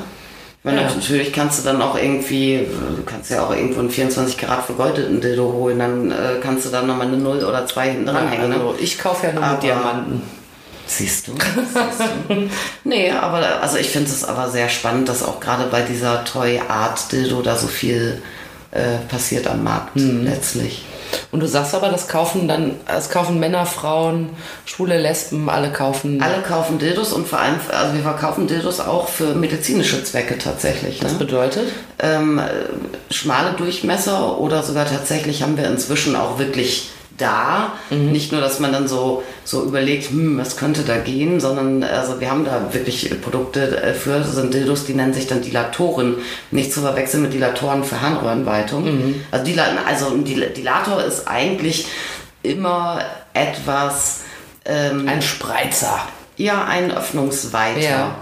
[0.63, 0.83] Weil Ja.
[0.83, 5.19] natürlich kannst du dann auch irgendwie, du kannst ja auch irgendwo einen 24 Karat vergoldeten
[5.21, 8.51] Dildo holen, dann äh, kannst du dann nochmal eine 0 oder 2 hinten dranhängen.
[8.53, 8.77] Also ne?
[8.79, 10.21] ich kaufe ja nur Aber- mit Diamanten.
[10.85, 11.33] Siehst du?
[11.33, 12.49] Siehst du?
[12.83, 16.59] nee, aber also ich finde es aber sehr spannend, dass auch gerade bei dieser Toy
[16.67, 18.21] Art Dildo da so viel
[18.71, 20.25] äh, passiert am Markt Mhm.
[20.25, 20.83] letztlich.
[21.31, 24.29] Und du sagst aber, das kaufen dann, das kaufen Männer, Frauen,
[24.65, 26.21] schwule Lesben, alle kaufen.
[26.21, 30.99] Alle kaufen Dildos und vor allem, also wir verkaufen Dildos auch für medizinische Zwecke tatsächlich.
[30.99, 31.19] Das Ne?
[31.19, 31.71] bedeutet?
[31.99, 36.89] ähm, äh, schmale Durchmesser oder sogar tatsächlich haben wir inzwischen auch wirklich
[37.21, 37.73] da.
[37.89, 42.19] Nicht nur, dass man dann so, so überlegt, hm, was könnte da gehen, sondern also
[42.19, 46.15] wir haben da wirklich Produkte äh, für, das sind Dildos, die nennen sich dann Dilatoren.
[46.51, 49.15] Nicht zu verwechseln mit Dilatoren für Harnröhrenweitung.
[49.31, 51.87] Also, Dila also ein Dil Dilator ist eigentlich
[52.43, 52.99] immer
[53.33, 54.21] etwas,
[54.65, 55.99] ähm, Ein Spreizer.
[56.37, 57.79] ja, ein Öffnungsweiter.
[57.79, 58.15] Ja.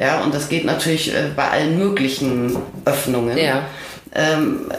[0.00, 3.38] Ja, und das geht natürlich äh, bei allen möglichen Öffnungen.
[3.38, 3.62] Ja.
[4.14, 4.74] Ähm, äh,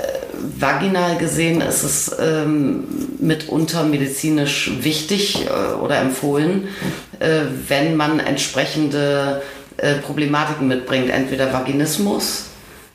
[0.59, 2.83] vaginal gesehen ist es ähm,
[3.19, 6.67] mitunter medizinisch wichtig äh, oder empfohlen,
[7.19, 9.41] äh, wenn man entsprechende
[9.77, 12.45] äh, Problematiken mitbringt, entweder Vaginismus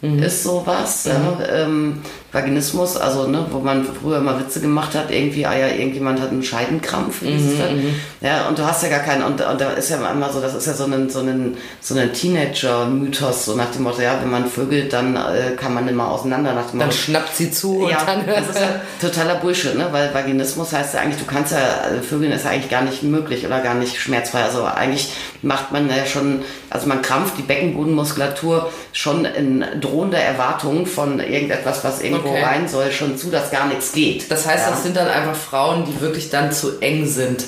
[0.03, 0.23] mhm.
[0.23, 1.45] ist sowas, mhm.
[1.51, 2.03] ähm,
[2.37, 6.31] Vaginismus, also ne, wo man früher mal Witze gemacht hat, irgendwie, ah ja, irgendjemand hat
[6.31, 9.89] einen Scheidenkrampf, mhm, mhm, ja, und du hast ja gar keinen, und, und da ist
[9.89, 13.71] ja immer so, das ist ja so ein, so ein, so ein Teenager-Mythos, so nach
[13.71, 16.89] dem Motto, ja, wenn man vögelt, dann äh, kann man immer auseinander nach dem Dann
[16.89, 19.89] Motto, schnappt sie zu ja, und dann das ist ja totaler Bullshit, ne?
[19.91, 23.03] weil Vaginismus heißt ja eigentlich, du kannst ja, äh, Vögeln ist ja eigentlich gar nicht
[23.03, 24.43] möglich oder gar nicht schmerzfrei.
[24.43, 25.13] Also eigentlich
[25.43, 31.83] macht man ja schon, also man krampft die Beckenbodenmuskulatur schon in drohender Erwartung von irgendetwas,
[31.83, 32.45] was irgendwo Okay.
[32.45, 34.31] rein soll, schon zu, dass gar nichts geht.
[34.31, 34.71] Das heißt, ja.
[34.71, 37.45] das sind dann einfach Frauen, die wirklich dann zu eng sind.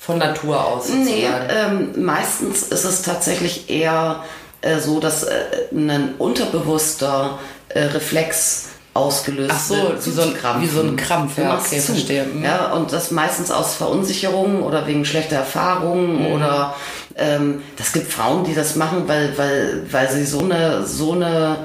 [0.00, 0.88] Von Natur aus.
[0.90, 1.92] Nee, sozusagen.
[1.96, 4.22] ähm, meistens ist es tatsächlich eher
[4.60, 5.32] äh, so, dass äh,
[5.72, 7.38] ein unterbewusster
[7.70, 10.62] äh, Reflex ausgelöst Ach so, wird, wie so ein- zuzukrampfen.
[10.62, 11.92] wie so ein Krampf, ja, okay, zu.
[11.92, 12.24] verstehe.
[12.24, 12.44] Mhm.
[12.44, 16.32] Ja, und das meistens aus Verunsicherung oder wegen schlechter Erfahrungen Mhm.
[16.32, 16.74] oder
[17.16, 21.56] ähm, das gibt Frauen, die das machen, weil, weil, weil sie so eine, so eine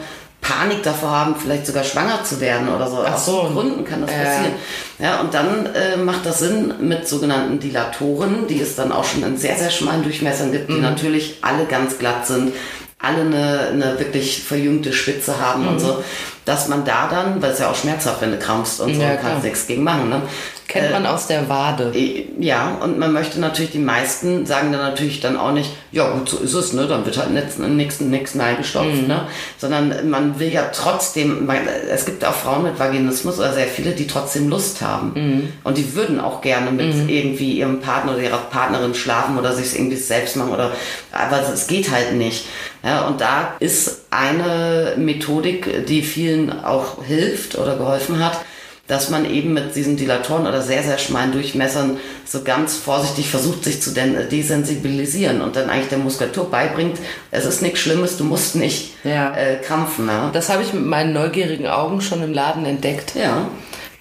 [0.50, 3.04] Panik davor haben, vielleicht sogar schwanger zu werden oder so.
[3.06, 3.50] Ach Aus so.
[3.54, 4.54] Gründen kann das passieren.
[4.98, 9.24] Ja, und dann äh, macht das Sinn mit sogenannten Dilatoren, die es dann auch schon
[9.24, 10.82] in sehr, sehr schmalen Durchmessern gibt, die Mhm.
[10.82, 12.54] natürlich alle ganz glatt sind,
[13.02, 15.68] alle eine, eine wirklich verjüngte Spitze haben Mhm.
[15.70, 16.04] und so,
[16.46, 19.16] dass man da dann, weil es ja auch schmerzhaft, wenn du krampfst und so, Ja,
[19.16, 20.22] kannst nichts gegen machen, ne?
[20.70, 21.92] Kennt man aus der Wade.
[22.40, 26.30] Ja, und man möchte natürlich, die meisten sagen dann natürlich dann auch nicht, ja gut,
[26.30, 30.54] so ist es, ne, dann wird halt nichts nix, nix neingestopft, ne, sondern man will
[30.54, 31.58] ja trotzdem, man,
[31.92, 35.14] es gibt auch Frauen mit Vaginismus oder sehr viele, die trotzdem Lust haben.
[35.64, 39.76] Und die würden auch gerne mit irgendwie ihrem Partner oder ihrer Partnerin schlafen oder sich
[39.76, 40.72] irgendwie selbst machen oder,
[41.12, 42.46] aber es geht halt nicht.
[42.84, 48.40] Ja, und da ist eine Methodik, die vielen auch hilft oder geholfen hat,
[48.90, 53.64] dass man eben mit diesen Dilatoren oder sehr, sehr schmalen Durchmessern so ganz vorsichtig versucht,
[53.64, 56.98] sich zu desensibilisieren und dann eigentlich der Muskulatur beibringt,
[57.32, 59.34] es ist nichts Schlimmes, du musst nicht Ja.
[59.36, 60.08] äh, krampfen.
[60.08, 60.32] Ja.
[60.34, 63.14] Das habe ich mit meinen neugierigen Augen schon im Laden entdeckt.
[63.16, 63.48] ja.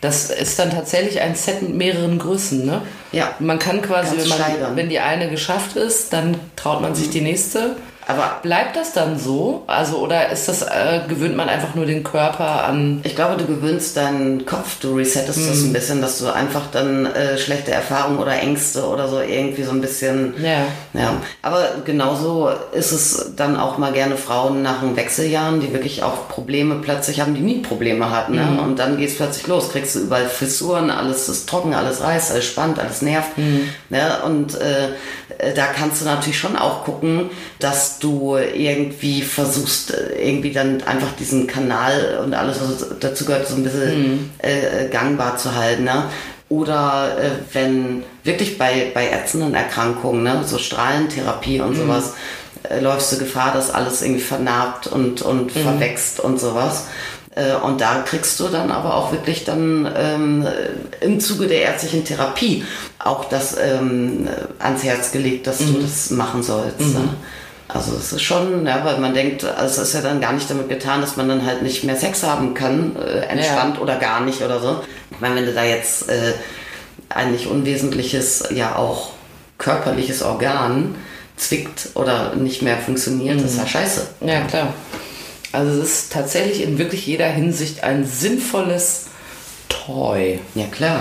[0.00, 2.82] Das ist dann tatsächlich ein Set mit mehreren Größen, ne?
[3.10, 3.32] Ja.
[3.40, 7.20] Man kann quasi, wenn, man, wenn die eine geschafft ist, dann traut man sich die
[7.20, 7.74] nächste.
[8.08, 9.64] Aber Bleibt das dann so?
[9.66, 13.00] Also, oder ist das, äh, gewöhnt man einfach nur den Körper an.
[13.02, 17.04] ich glaube, du gewöhnst deinen Kopf, du resettest das ein bisschen, dass du einfach dann
[17.06, 20.62] äh, schlechte Erfahrungen oder Ängste oder so irgendwie so ein bisschen Ja.
[20.94, 26.02] Ja, aber genauso ist es dann auch mal gerne Frauen nach den Wechseljahren, die wirklich
[26.02, 28.36] auch Probleme plötzlich haben, die nie Probleme hatten.
[28.36, 28.60] Ne?
[28.62, 32.32] Und dann geht es plötzlich los, kriegst du überall Fissuren, alles ist trocken, alles reißt,
[32.32, 33.36] alles spannt, alles nervt.
[33.90, 34.22] Ne?
[34.24, 34.88] Und äh,
[35.38, 40.82] äh, da kannst du natürlich schon auch gucken, dass du irgendwie versuchst, äh, irgendwie dann
[40.82, 45.54] einfach diesen Kanal und alles, was dazu gehört, so ein bisschen äh, äh, gangbar zu
[45.54, 45.84] halten.
[45.84, 46.04] Ne?
[46.48, 52.14] Oder äh, wenn wirklich bei, bei ätzenden Erkrankungen, ne, so Strahlentherapie und sowas,
[52.62, 56.86] äh, läufst du Gefahr, dass alles irgendwie vernarbt und, und verwächst und sowas.
[57.34, 60.46] Äh, und da kriegst du dann aber auch wirklich dann ähm,
[61.00, 62.64] im Zuge der ärztlichen Therapie
[62.98, 64.28] auch das ähm,
[64.58, 66.80] ans Herz gelegt, dass du das machen sollst.
[66.80, 67.10] Ne?
[67.68, 70.48] Also es ist schon, ja, weil man denkt, also es ist ja dann gar nicht
[70.48, 74.20] damit getan, dass man dann halt nicht mehr Sex haben kann, äh, entspannt oder gar
[74.22, 74.80] nicht oder so.
[75.10, 76.32] Ich meine, wenn du da jetzt äh,
[77.10, 79.10] ein nicht unwesentliches, ja auch
[79.58, 80.94] körperliches Organ
[81.36, 84.06] zwickt oder nicht mehr funktioniert, das ist ja scheiße.
[84.22, 84.72] Ja, klar.
[85.52, 89.08] Also, es ist tatsächlich in wirklich jeder Hinsicht ein sinnvolles
[89.68, 90.40] Toy.
[90.54, 91.00] Ja klar.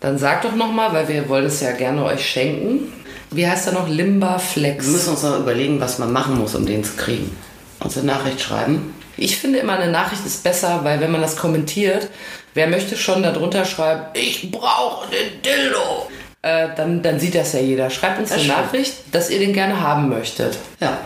[0.00, 2.92] Dann sag doch nochmal, weil wir wollen es ja gerne euch schenken.
[3.34, 3.88] Wie heißt er noch?
[3.88, 4.84] Limba Flex.
[4.86, 7.36] Wir müssen uns noch überlegen, was man machen muss, um den zu kriegen.
[7.80, 8.94] Uns eine Nachricht schreiben.
[9.16, 12.08] Ich finde immer, eine Nachricht ist besser, weil wenn man das kommentiert,
[12.54, 16.08] wer möchte schon darunter schreiben, ich brauche den Dildo,
[16.42, 17.90] äh, dann, dann sieht das ja jeder.
[17.90, 18.66] Schreibt uns Das eine stimmt.
[18.66, 20.58] Nachricht, dass ihr den gerne haben möchtet.
[20.80, 20.98] Ja.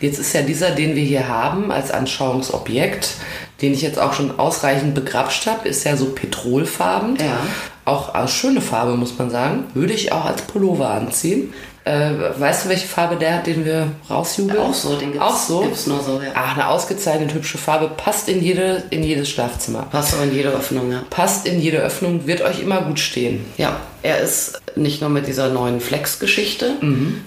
[0.00, 3.14] Jetzt ist ja dieser, den wir hier haben als Anschauungsobjekt,
[3.62, 7.16] den ich jetzt auch schon ausreichend begrapscht habe, ist ja so petrolfarben.
[7.16, 7.38] Ja.
[7.86, 9.64] Auch eine schöne Farbe, muss man sagen.
[9.72, 11.54] Würde ich auch als Pullover anziehen.
[11.84, 14.58] Äh, weißt du, welche Farbe der hat, den wir rausjubeln?
[14.58, 15.60] Auch so, den gibt's, Auch so?
[15.60, 16.32] gibt's nur so, ja.
[16.34, 17.88] Ach, eine ausgezeichnet hübsche Farbe.
[17.96, 19.86] Passt in, jede, in jedes Schlafzimmer.
[19.92, 21.04] Passt aber in jede Öffnung, ja.
[21.10, 23.44] Passt in jede Öffnung, wird euch immer gut stehen.
[23.56, 26.74] Ja, er ist nicht nur mit dieser neuen Flex-Geschichte,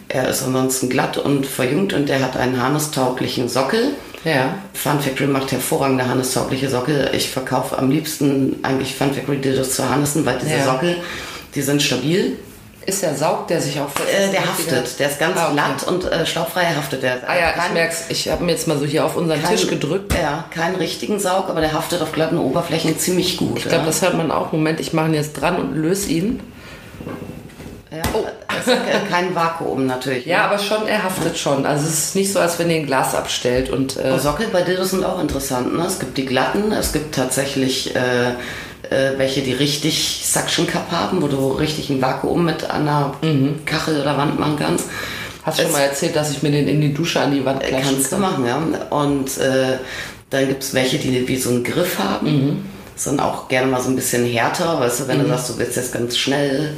[0.09, 3.93] er ist ansonsten glatt und verjüngt und der hat einen harnestauglichen Sockel.
[4.23, 4.57] Ja.
[4.73, 7.09] Fun Factory macht hervorragende harnestaugliche Sockel.
[7.13, 10.65] Ich verkaufe am liebsten eigentlich Fun Factory Dildos zu Harnessen, weil diese Ja.
[10.65, 10.97] Sockel,
[11.55, 12.37] die sind stabil.
[12.85, 15.53] ist der Saug, der sich auch äh, Der haftet, der ist ganz ah, okay.
[15.53, 17.17] glatt und äh, staubfrei haftet der.
[17.27, 19.55] Ah ja, kein, ich merk's, ich habe mir jetzt mal so hier auf unseren kein,
[19.55, 20.13] Tisch gedrückt.
[20.19, 23.57] Ja, keinen richtigen Saug, aber der haftet auf glatten Oberflächen ziemlich gut.
[23.57, 23.85] Ich glaube, ja.
[23.85, 24.51] das hört man auch.
[24.51, 26.39] Moment, ich mache ihn jetzt dran und löse ihn.
[27.91, 28.25] Ja, oh.
[29.09, 30.25] kein Vakuum natürlich.
[30.25, 30.43] Ja, ne?
[30.45, 31.65] aber schon, er haftet schon.
[31.65, 33.69] Also es ist nicht so, als wenn ihr ein Glas abstellt.
[33.69, 35.75] Und, äh oh, Sockel bei Dildos sind auch interessant.
[35.75, 35.85] Ne?
[35.85, 38.29] Es gibt die glatten, es gibt tatsächlich äh,
[38.89, 43.65] äh, welche, die richtig Suction Cup haben, wo du richtig ein Vakuum mit einer mhm.
[43.65, 44.85] Kachel oder Wand machen kannst.
[45.43, 47.61] Hast du schon mal erzählt, dass ich mir den in die Dusche an die Wand
[47.61, 48.21] klatschen Kannst kann?
[48.21, 48.61] du machen, ja.
[48.89, 49.77] Und äh,
[50.29, 52.27] dann gibt es welche, die wie so einen Griff haben.
[52.27, 52.65] Mhm.
[52.95, 55.23] Sind auch gerne mal so ein bisschen härter, weißt du, wenn mhm.
[55.23, 56.73] du sagst, du willst jetzt ganz schnell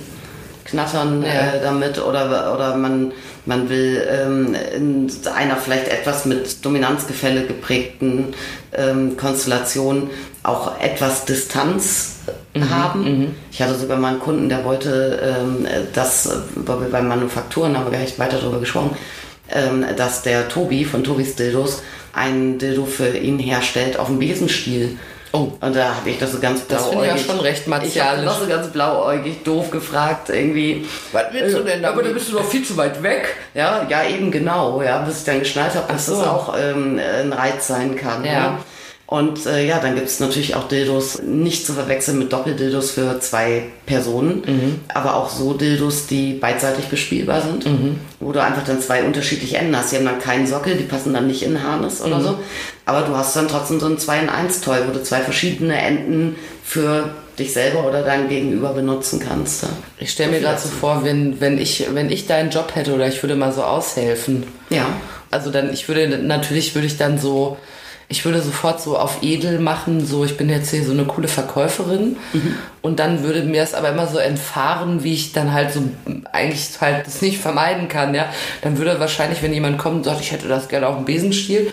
[0.65, 1.29] knattern ja.
[1.29, 3.11] äh, damit oder, oder man,
[3.45, 8.33] man will ähm, in einer vielleicht etwas mit Dominanzgefälle geprägten
[8.73, 10.09] ähm, Konstellation
[10.43, 12.15] auch etwas Distanz
[12.53, 13.03] mhm, haben.
[13.03, 13.35] Mhm.
[13.51, 17.85] Ich hatte sogar mal einen Kunden, der wollte, ähm, dass, weil wir bei Manufakturen haben
[17.85, 18.95] wir gar nicht weiter darüber gesprochen,
[19.51, 21.81] ähm, dass der Tobi von Tobis Dildos
[22.13, 24.97] ein Dildo für ihn herstellt auf dem Besenstiel.
[25.33, 25.51] Oh.
[25.59, 26.91] Und da habe ich das so ganz blauäugig.
[26.91, 27.95] Das finde ich ja schon recht martialisch.
[27.95, 30.85] Ich habe das so ganz blauäugig doof gefragt irgendwie.
[31.11, 31.85] Was willst du denn?
[31.85, 33.35] Aber da bist du doch viel zu weit weg.
[33.53, 34.81] Ja, ja eben genau.
[34.81, 36.17] Ja, bis ich dann geschnallt habe, dass so.
[36.17, 38.25] das auch ähm, ein Reiz sein kann.
[38.25, 38.31] Ja.
[38.31, 38.59] ja.
[39.11, 43.19] Und äh, ja, dann gibt es natürlich auch Dildos, nicht zu verwechseln mit Doppeldildos für
[43.19, 44.79] zwei Personen, mhm.
[44.87, 47.99] aber auch so Dildos, die beidseitig bespielbar sind, mhm.
[48.21, 49.91] wo du einfach dann zwei unterschiedliche Enden hast.
[49.91, 52.23] Die haben dann keinen Sockel, die passen dann nicht in ein Harness oder mhm.
[52.23, 52.39] so,
[52.91, 55.79] aber du hast dann trotzdem so ein 2 in 1 Toy, wo du zwei verschiedene
[55.79, 59.63] Enden für dich selber oder dein Gegenüber benutzen kannst.
[59.63, 59.69] Ja.
[59.99, 63.07] Ich stelle mir gerade so vor, wenn, wenn, ich, wenn ich deinen Job hätte oder
[63.07, 64.43] ich würde mal so aushelfen.
[64.69, 64.85] Ja.
[65.31, 67.57] Also dann, ich würde, natürlich würde ich dann so
[68.11, 71.29] ich würde sofort so auf edel machen, so ich bin jetzt hier so eine coole
[71.29, 72.55] Verkäuferin mhm.
[72.81, 75.81] und dann würde mir es aber immer so entfahren, wie ich dann halt so
[76.33, 78.25] eigentlich halt das nicht vermeiden kann, ja.
[78.63, 81.71] Dann würde wahrscheinlich, wenn jemand kommt und sagt, ich hätte das gerne auf dem Besenstiel,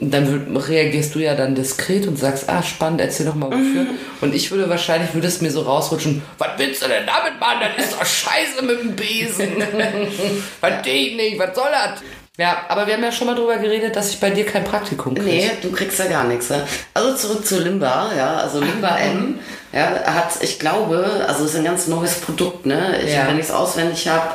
[0.00, 3.82] dann reagierst du ja dann diskret und sagst, ah, spannend, erzähl doch mal wofür.
[3.82, 3.98] Mhm.
[4.20, 7.66] Und ich würde wahrscheinlich, würde es mir so rausrutschen, was willst du denn damit machen?
[7.76, 9.62] Das ist doch scheiße mit dem Besen.
[10.60, 12.00] Verstehe ich nicht, was soll das?
[12.38, 15.16] Ja, aber wir haben ja schon mal drüber geredet, dass ich bei dir kein Praktikum
[15.16, 15.28] kriege.
[15.28, 16.50] Nee, du kriegst ja gar nichts.
[16.50, 16.64] Ne?
[16.94, 19.40] Also zurück zu Limba, ja, also Limba M
[19.72, 23.00] ja, hat, ich glaube, also ist ein ganz neues Produkt, ne?
[23.04, 23.26] Ich, ja.
[23.26, 24.30] Wenn ich es auswendig habe,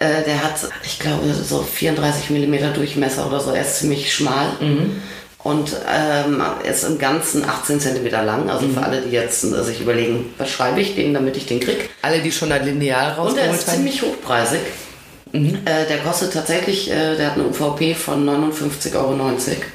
[0.00, 4.48] äh, der hat, ich glaube, so 34 mm Durchmesser oder so, er ist ziemlich schmal.
[4.58, 5.02] Mhm.
[5.42, 8.50] Und ähm, ist im Ganzen 18 cm lang.
[8.50, 8.74] Also mhm.
[8.74, 11.88] für alle, die jetzt äh, sich überlegen, was schreibe ich denen, damit ich den krieg.
[12.02, 13.48] Alle, die schon ein Lineal rausgeholt haben.
[13.48, 14.60] Und er ist ziemlich hochpreisig.
[15.32, 15.58] Mhm.
[15.64, 19.16] Äh, der kostet tatsächlich, äh, der hat eine UVP von 59,90 Euro.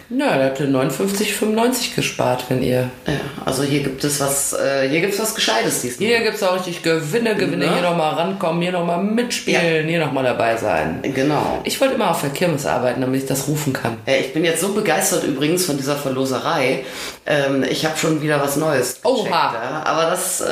[0.10, 2.89] Ja, der hat 59,95 gespart, wenn ihr.
[3.08, 3.14] Ja,
[3.45, 6.08] also hier gibt es was, äh, hier gibt es was Gescheites diesmal.
[6.08, 7.74] Hier gibt es auch richtig Gewinne, Gewinne, ja.
[7.74, 9.89] hier nochmal rankommen, hier nochmal mitspielen, ja.
[9.89, 10.99] hier nochmal dabei sein.
[11.03, 11.62] Genau.
[11.64, 13.97] Ich wollte immer auf der Kirmes arbeiten, damit ich das rufen kann.
[14.06, 16.84] Äh, ich bin jetzt so begeistert übrigens von dieser Verloserei.
[17.26, 18.99] Ähm, ich habe schon wieder was Neues.
[19.03, 19.24] Oha!
[19.24, 19.84] Gecheckt, ja.
[19.86, 20.41] Aber das.
[20.41, 20.45] Äh,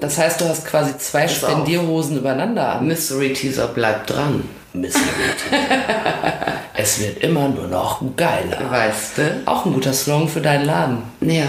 [0.00, 2.86] das heißt, du hast quasi zwei Spendierhosen übereinander an.
[2.86, 4.29] Mystery Teaser bleibt dran.
[4.72, 5.04] Mystery
[6.74, 8.70] es wird immer nur noch geiler.
[8.70, 9.42] Weißt du?
[9.46, 10.98] Auch ein guter Slogan für deinen Laden.
[11.20, 11.46] Ja.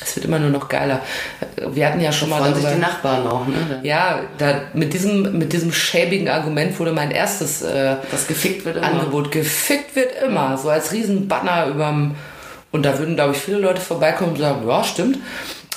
[0.00, 1.00] Es wird immer nur noch geiler.
[1.56, 2.50] Wir hatten ja schon da mal.
[2.50, 3.80] Darüber, sich die Nachbarn auch, ne?
[3.82, 8.76] Ja, da, mit, diesem, mit diesem schäbigen Argument wurde mein erstes äh, das gefickt wird
[8.76, 8.86] immer.
[8.86, 9.32] Angebot.
[9.32, 10.56] Gefickt wird immer.
[10.58, 12.14] So als Riesenbanner überm.
[12.70, 15.18] Und da würden, glaube ich, viele Leute vorbeikommen und sagen, ja, stimmt.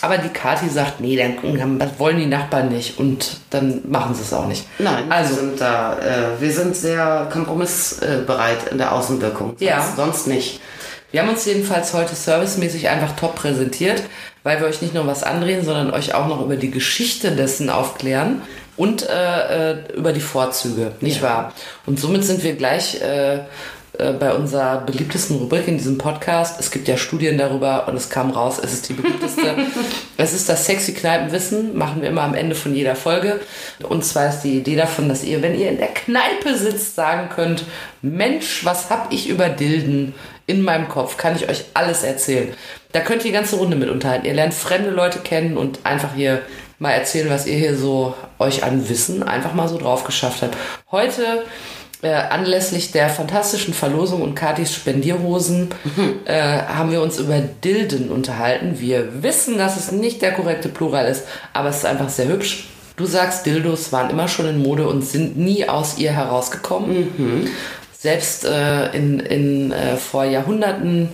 [0.02, 4.22] Aber die Kati sagt, nee, dann, das wollen die Nachbarn nicht und dann machen sie
[4.22, 4.66] es auch nicht.
[4.80, 9.50] Nein, also, wir sind da, äh, wir sind sehr kompromissbereit in der Außenwirkung.
[9.50, 9.94] Sonst, ja.
[9.96, 10.62] Sonst nicht.
[11.12, 14.04] Wir haben uns jedenfalls heute servicemäßig einfach top präsentiert,
[14.44, 17.70] weil wir euch nicht nur was andrehen, sondern euch auch noch über die Geschichte dessen
[17.70, 18.44] aufklären
[18.78, 21.24] und äh, äh über die Vorzüge, nicht ja.
[21.24, 21.54] wahr?
[21.86, 23.40] Und somit sind wir gleich äh,
[24.00, 26.58] äh, bei unserer beliebtesten Rubrik in diesem Podcast.
[26.60, 29.56] Es gibt ja Studien darüber und es kam raus, es ist die beliebteste.
[30.18, 33.42] es ist das sexy Kneipenwissen, machen wir immer am Ende von jeder Folge.
[33.88, 37.28] Und zwar ist die Idee davon, dass ihr, wenn ihr in der Kneipe sitzt, sagen
[37.30, 37.66] könnt,
[38.02, 40.16] Mensch, was hab ich über Dilden
[40.48, 41.18] in meinem Kopf?
[41.18, 42.54] Kann ich euch alles erzählen?
[42.94, 44.26] Da könnt ihr die ganze Runde mit unterhalten.
[44.26, 46.42] Ihr lernt fremde Leute kennen und einfach hier
[46.80, 50.56] mal erzählen, was ihr hier so euch an Wissen einfach mal so drauf geschafft habt.
[50.90, 51.44] Heute
[52.02, 56.20] äh, anlässlich der fantastischen Verlosung und Katis Spendierhosen mhm.
[56.26, 58.80] äh, haben wir uns über Dilden unterhalten.
[58.80, 62.68] Wir wissen, dass es nicht der korrekte Plural ist, aber es ist einfach sehr hübsch.
[62.96, 67.14] Du sagst, Dildos waren immer schon in Mode und sind nie aus ihr herausgekommen.
[67.18, 67.48] Mhm.
[67.98, 71.10] Selbst äh, in, in äh, vor Jahrhunderten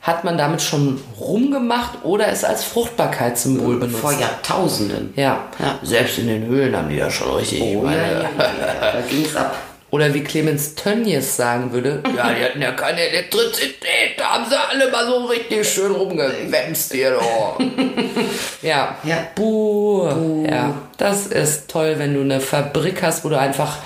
[0.00, 4.00] Hat man damit schon rumgemacht oder es als Fruchtbarkeitssymbol benutzt?
[4.00, 5.12] Vor Jahrtausenden.
[5.14, 5.48] Ja.
[5.58, 5.78] Ja.
[5.82, 7.60] Selbst in den Höhlen haben die da schon richtig.
[7.60, 9.54] Oh, ja, meine- ja, ja, da ging es ab.
[9.90, 14.56] Oder wie Clemens Tönnies sagen würde, ja, die hatten ja keine Elektrizität, da haben sie
[14.56, 17.58] alle mal so richtig schön rumgewämst hier doch.
[18.62, 18.96] ja.
[19.02, 19.26] Ja.
[19.34, 20.46] Buh.
[20.48, 23.78] Ja, das ist toll, wenn du eine Fabrik hast, wo du einfach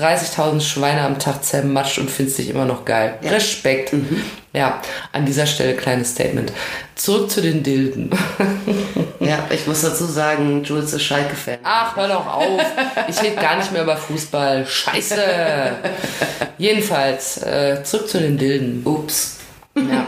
[0.00, 3.18] 30.000 Schweine am Tag zermatscht und findest dich immer noch geil.
[3.22, 3.92] Respekt.
[4.52, 4.80] Ja,
[5.12, 6.52] an dieser Stelle kleines Statement.
[6.94, 8.10] Zurück zu den Dilden.
[9.20, 11.58] Ja, ich muss dazu sagen, Jules ist Schalke-Fan.
[11.62, 12.62] Ach, hör doch auf.
[13.06, 14.66] Ich rede gar nicht mehr über Fußball.
[14.66, 15.72] Scheiße.
[16.56, 18.82] Jedenfalls, äh, zurück zu den Dilden.
[18.86, 19.39] Ups.
[19.88, 20.06] Ja.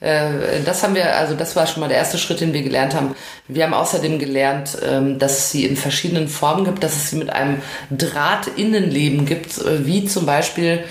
[0.00, 2.94] äh, das haben wir, also das war schon mal der erste Schritt, den wir gelernt
[2.94, 3.14] haben.
[3.48, 7.16] Wir haben außerdem gelernt, ähm, dass es sie in verschiedenen Formen gibt, dass es sie
[7.16, 10.84] mit einem Drahtinnenleben gibt, äh, wie zum Beispiel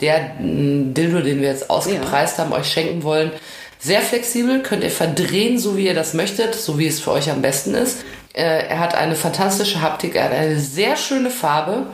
[0.00, 3.30] der mh, Dildo, den wir jetzt ausgepreist haben, euch schenken wollen.
[3.78, 7.30] Sehr flexibel, könnt ihr verdrehen, so wie ihr das möchtet, so wie es für euch
[7.30, 8.04] am besten ist.
[8.32, 11.86] Äh, er hat eine fantastische Haptik, er hat eine sehr schöne Farbe.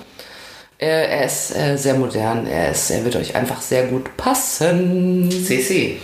[0.79, 0.87] Äh,
[1.19, 5.31] er ist äh, sehr modern, er, ist, er wird euch einfach sehr gut passen.
[5.31, 5.99] CC.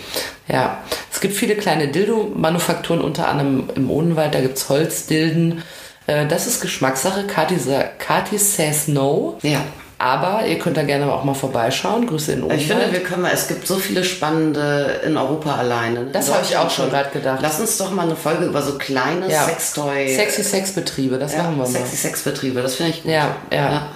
[0.47, 0.79] Ja,
[1.11, 5.63] es gibt viele kleine Dildo-Manufakturen, unter anderem im Odenwald, da gibt's Holzdilden.
[6.07, 7.25] Äh, das ist Geschmackssache.
[7.27, 9.37] Kathi, sa- Kathi says no.
[9.41, 9.61] Ja.
[10.01, 12.07] Aber ihr könnt da gerne auch mal vorbeischauen.
[12.07, 12.61] Grüße in Odenwald.
[12.61, 15.99] Ich finde, wir können mal, es gibt so viele spannende in Europa alleine.
[16.03, 17.39] In Das habe ich auch schon gerade gedacht.
[17.41, 19.43] Lass uns doch mal eine Folge über so kleine ja.
[19.43, 20.15] Sextoy.
[20.15, 21.67] Sexy Sexbetriebe, das ja, machen wir mal.
[21.67, 23.11] Sexy Sexbetriebe, das finde ich gut.
[23.11, 23.89] Ja, ja.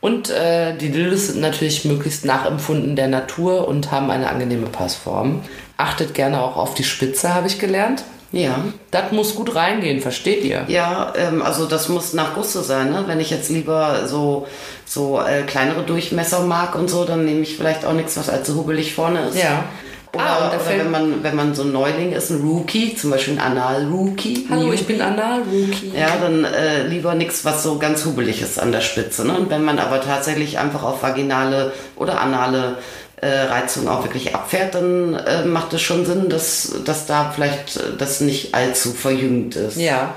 [0.00, 5.42] Und äh, die Dildos sind natürlich möglichst nachempfunden der Natur und haben eine angenehme Passform.
[5.76, 8.04] Achtet gerne auch auf die Spitze, habe ich gelernt.
[8.32, 8.64] Ja.
[8.92, 10.64] Das muss gut reingehen, versteht ihr?
[10.68, 12.90] Ja, ähm, also das muss nach Gusto sein.
[12.90, 13.04] Ne?
[13.06, 14.46] Wenn ich jetzt lieber so,
[14.86, 18.54] so äh, kleinere Durchmesser mag und so, dann nehme ich vielleicht auch nichts, was allzu
[18.54, 19.42] hubbelig vorne ist.
[19.42, 19.64] Ja.
[20.12, 23.34] Oder, Ah, oder wenn, man, wenn man so ein Neuling ist, ein Rookie, zum Beispiel
[23.34, 24.46] ein Anal-Rookie.
[24.50, 25.92] Hallo, ich bin Anna, Rookie.
[25.96, 29.24] Ja, dann äh, lieber nichts, was so ganz hubbelig ist an der Spitze.
[29.24, 29.36] Ne?
[29.36, 32.78] Und wenn man aber tatsächlich einfach auf vaginale oder anale
[33.20, 37.76] äh, Reizung auch wirklich abfährt, dann äh, macht es schon Sinn, dass, dass da vielleicht
[37.76, 39.76] äh, das nicht allzu verjüngt ist.
[39.76, 40.14] Ja.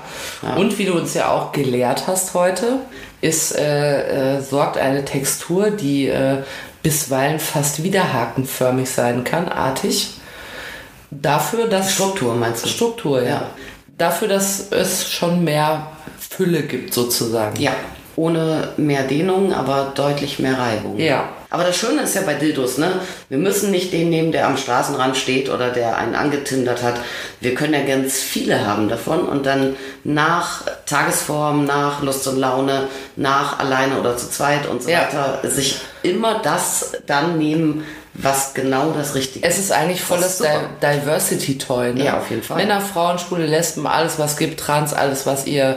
[0.56, 2.78] Und wie du uns ja auch gelehrt hast heute,
[3.20, 6.10] ist, äh, äh, sorgt eine Textur, die
[6.84, 10.10] bisweilen fast widerhakenförmig sein kann, artig,
[11.10, 12.68] dafür, dass Struktur meinst du?
[12.68, 13.28] Struktur, ja.
[13.28, 13.50] Ja.
[13.98, 17.60] Dafür, dass es schon mehr Fülle gibt, sozusagen.
[17.60, 17.72] Ja,
[18.16, 20.98] ohne mehr Dehnung, aber deutlich mehr Reibung.
[20.98, 21.30] Ja.
[21.54, 22.90] Aber das Schöne ist ja bei Dildos, ne?
[23.28, 26.96] Wir müssen nicht den nehmen, der am Straßenrand steht oder der einen angetindert hat.
[27.40, 32.88] Wir können ja ganz viele haben davon und dann nach Tagesform, nach Lust und Laune,
[33.14, 35.02] nach alleine oder zu zweit und so Ja.
[35.02, 37.84] weiter sich immer das dann nehmen,
[38.14, 40.48] was genau das Richtige Es ist eigentlich volles ist
[40.82, 41.94] Diversity-Toy.
[41.94, 42.04] Ne?
[42.04, 42.56] Ja, auf jeden Fall.
[42.56, 45.76] Männer, Frauen, Schwule, Lesben, alles was gibt, Trans, alles was ihr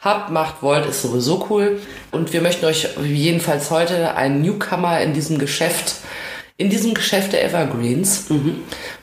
[0.00, 1.80] habt, macht, wollt, ist sowieso cool.
[2.10, 5.96] Und wir möchten euch jedenfalls heute einen Newcomer in diesem Geschäft,
[6.56, 8.26] in diesem Geschäft der Evergreens,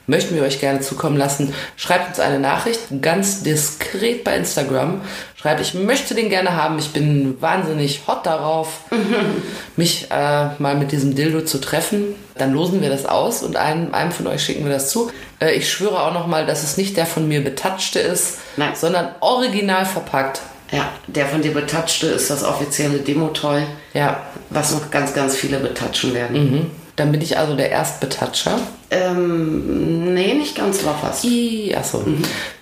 [0.08, 1.54] möchten wir euch gerne zukommen lassen.
[1.78, 5.00] Schreibt uns eine Nachricht, ganz diskret bei Instagram.
[5.38, 6.78] Schreibt, ich möchte den gerne haben.
[6.80, 8.82] Ich bin wahnsinnig hot darauf,
[9.78, 12.16] mich äh, mal mit diesem Dildo zu treffen.
[12.38, 15.10] Dann losen wir das aus und einem, einem von euch schicken wir das zu.
[15.40, 18.74] Äh, ich schwöre auch nochmal, dass es nicht der von mir betatschte ist, Nein.
[18.76, 20.42] sondern original verpackt.
[20.72, 23.62] Ja, der von dir betatschte ist das offizielle Demo-Toy,
[23.94, 26.72] Ja, was noch ganz, ganz viele betatschen werden.
[26.96, 28.58] dann bin ich also der Erstbetatscher.
[28.90, 31.24] Ähm, nee, nicht ganz, war fast.
[31.26, 32.04] I, achso.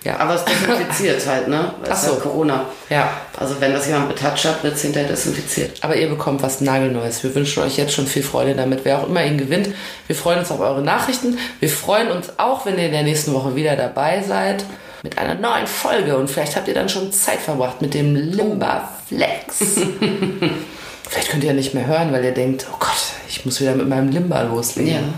[0.02, 0.18] Ja.
[0.18, 1.72] Aber es desinfiziert halt, ne?
[1.84, 2.10] Es Ach ist so.
[2.12, 2.64] halt Corona.
[2.90, 3.10] Ja.
[3.38, 5.78] Also wenn das jemand betatscht hat, wird es hinterher desinfiziert.
[5.82, 7.22] Aber ihr bekommt was Nagelneues.
[7.22, 9.68] Wir wünschen euch jetzt schon viel Freude damit, wer auch immer ihn gewinnt.
[10.08, 11.38] Wir freuen uns auf eure Nachrichten.
[11.60, 14.64] Wir freuen uns auch, wenn ihr in der nächsten Woche wieder dabei seid
[15.04, 16.16] mit einer neuen Folge.
[16.16, 19.58] Und vielleicht habt ihr dann schon Zeit verbracht mit dem Limba Flex.
[21.08, 23.74] vielleicht könnt ihr ja nicht mehr hören, weil ihr denkt, oh Gott, ich muss wieder
[23.74, 25.14] mit meinem Limba loslegen.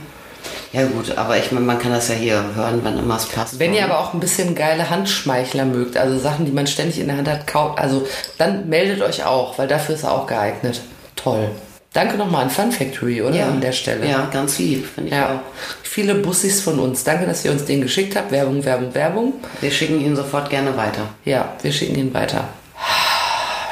[0.72, 3.61] Ja gut, aber ich meine, man kann das ja hier hören, wann immer es passt.
[3.61, 7.07] Wenn ihr aber auch ein bisschen geile Handschmeichler mögt, also Sachen, die man ständig in
[7.07, 8.07] der Hand hat, also
[8.39, 10.80] dann meldet euch auch, weil dafür ist er auch geeignet.
[11.14, 11.49] Toll.
[11.97, 13.34] Danke nochmal an Fun Factory, oder?
[13.34, 14.07] ja, An der Stelle.
[14.07, 15.28] Ja, ganz lieb, finde ich Ja.
[15.36, 15.40] auch.
[15.82, 17.05] Viele Bussis von uns.
[17.05, 18.30] Danke, dass ihr uns den geschickt habt.
[18.30, 19.32] Werbung, Werbung, Werbung.
[19.62, 21.09] Wir schicken ihn sofort gerne weiter.
[21.24, 22.49] Ja, wir schicken ihn weiter.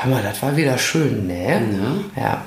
[0.01, 1.61] Hör mal, das war wieder schön, ne?
[2.17, 2.43] Ja.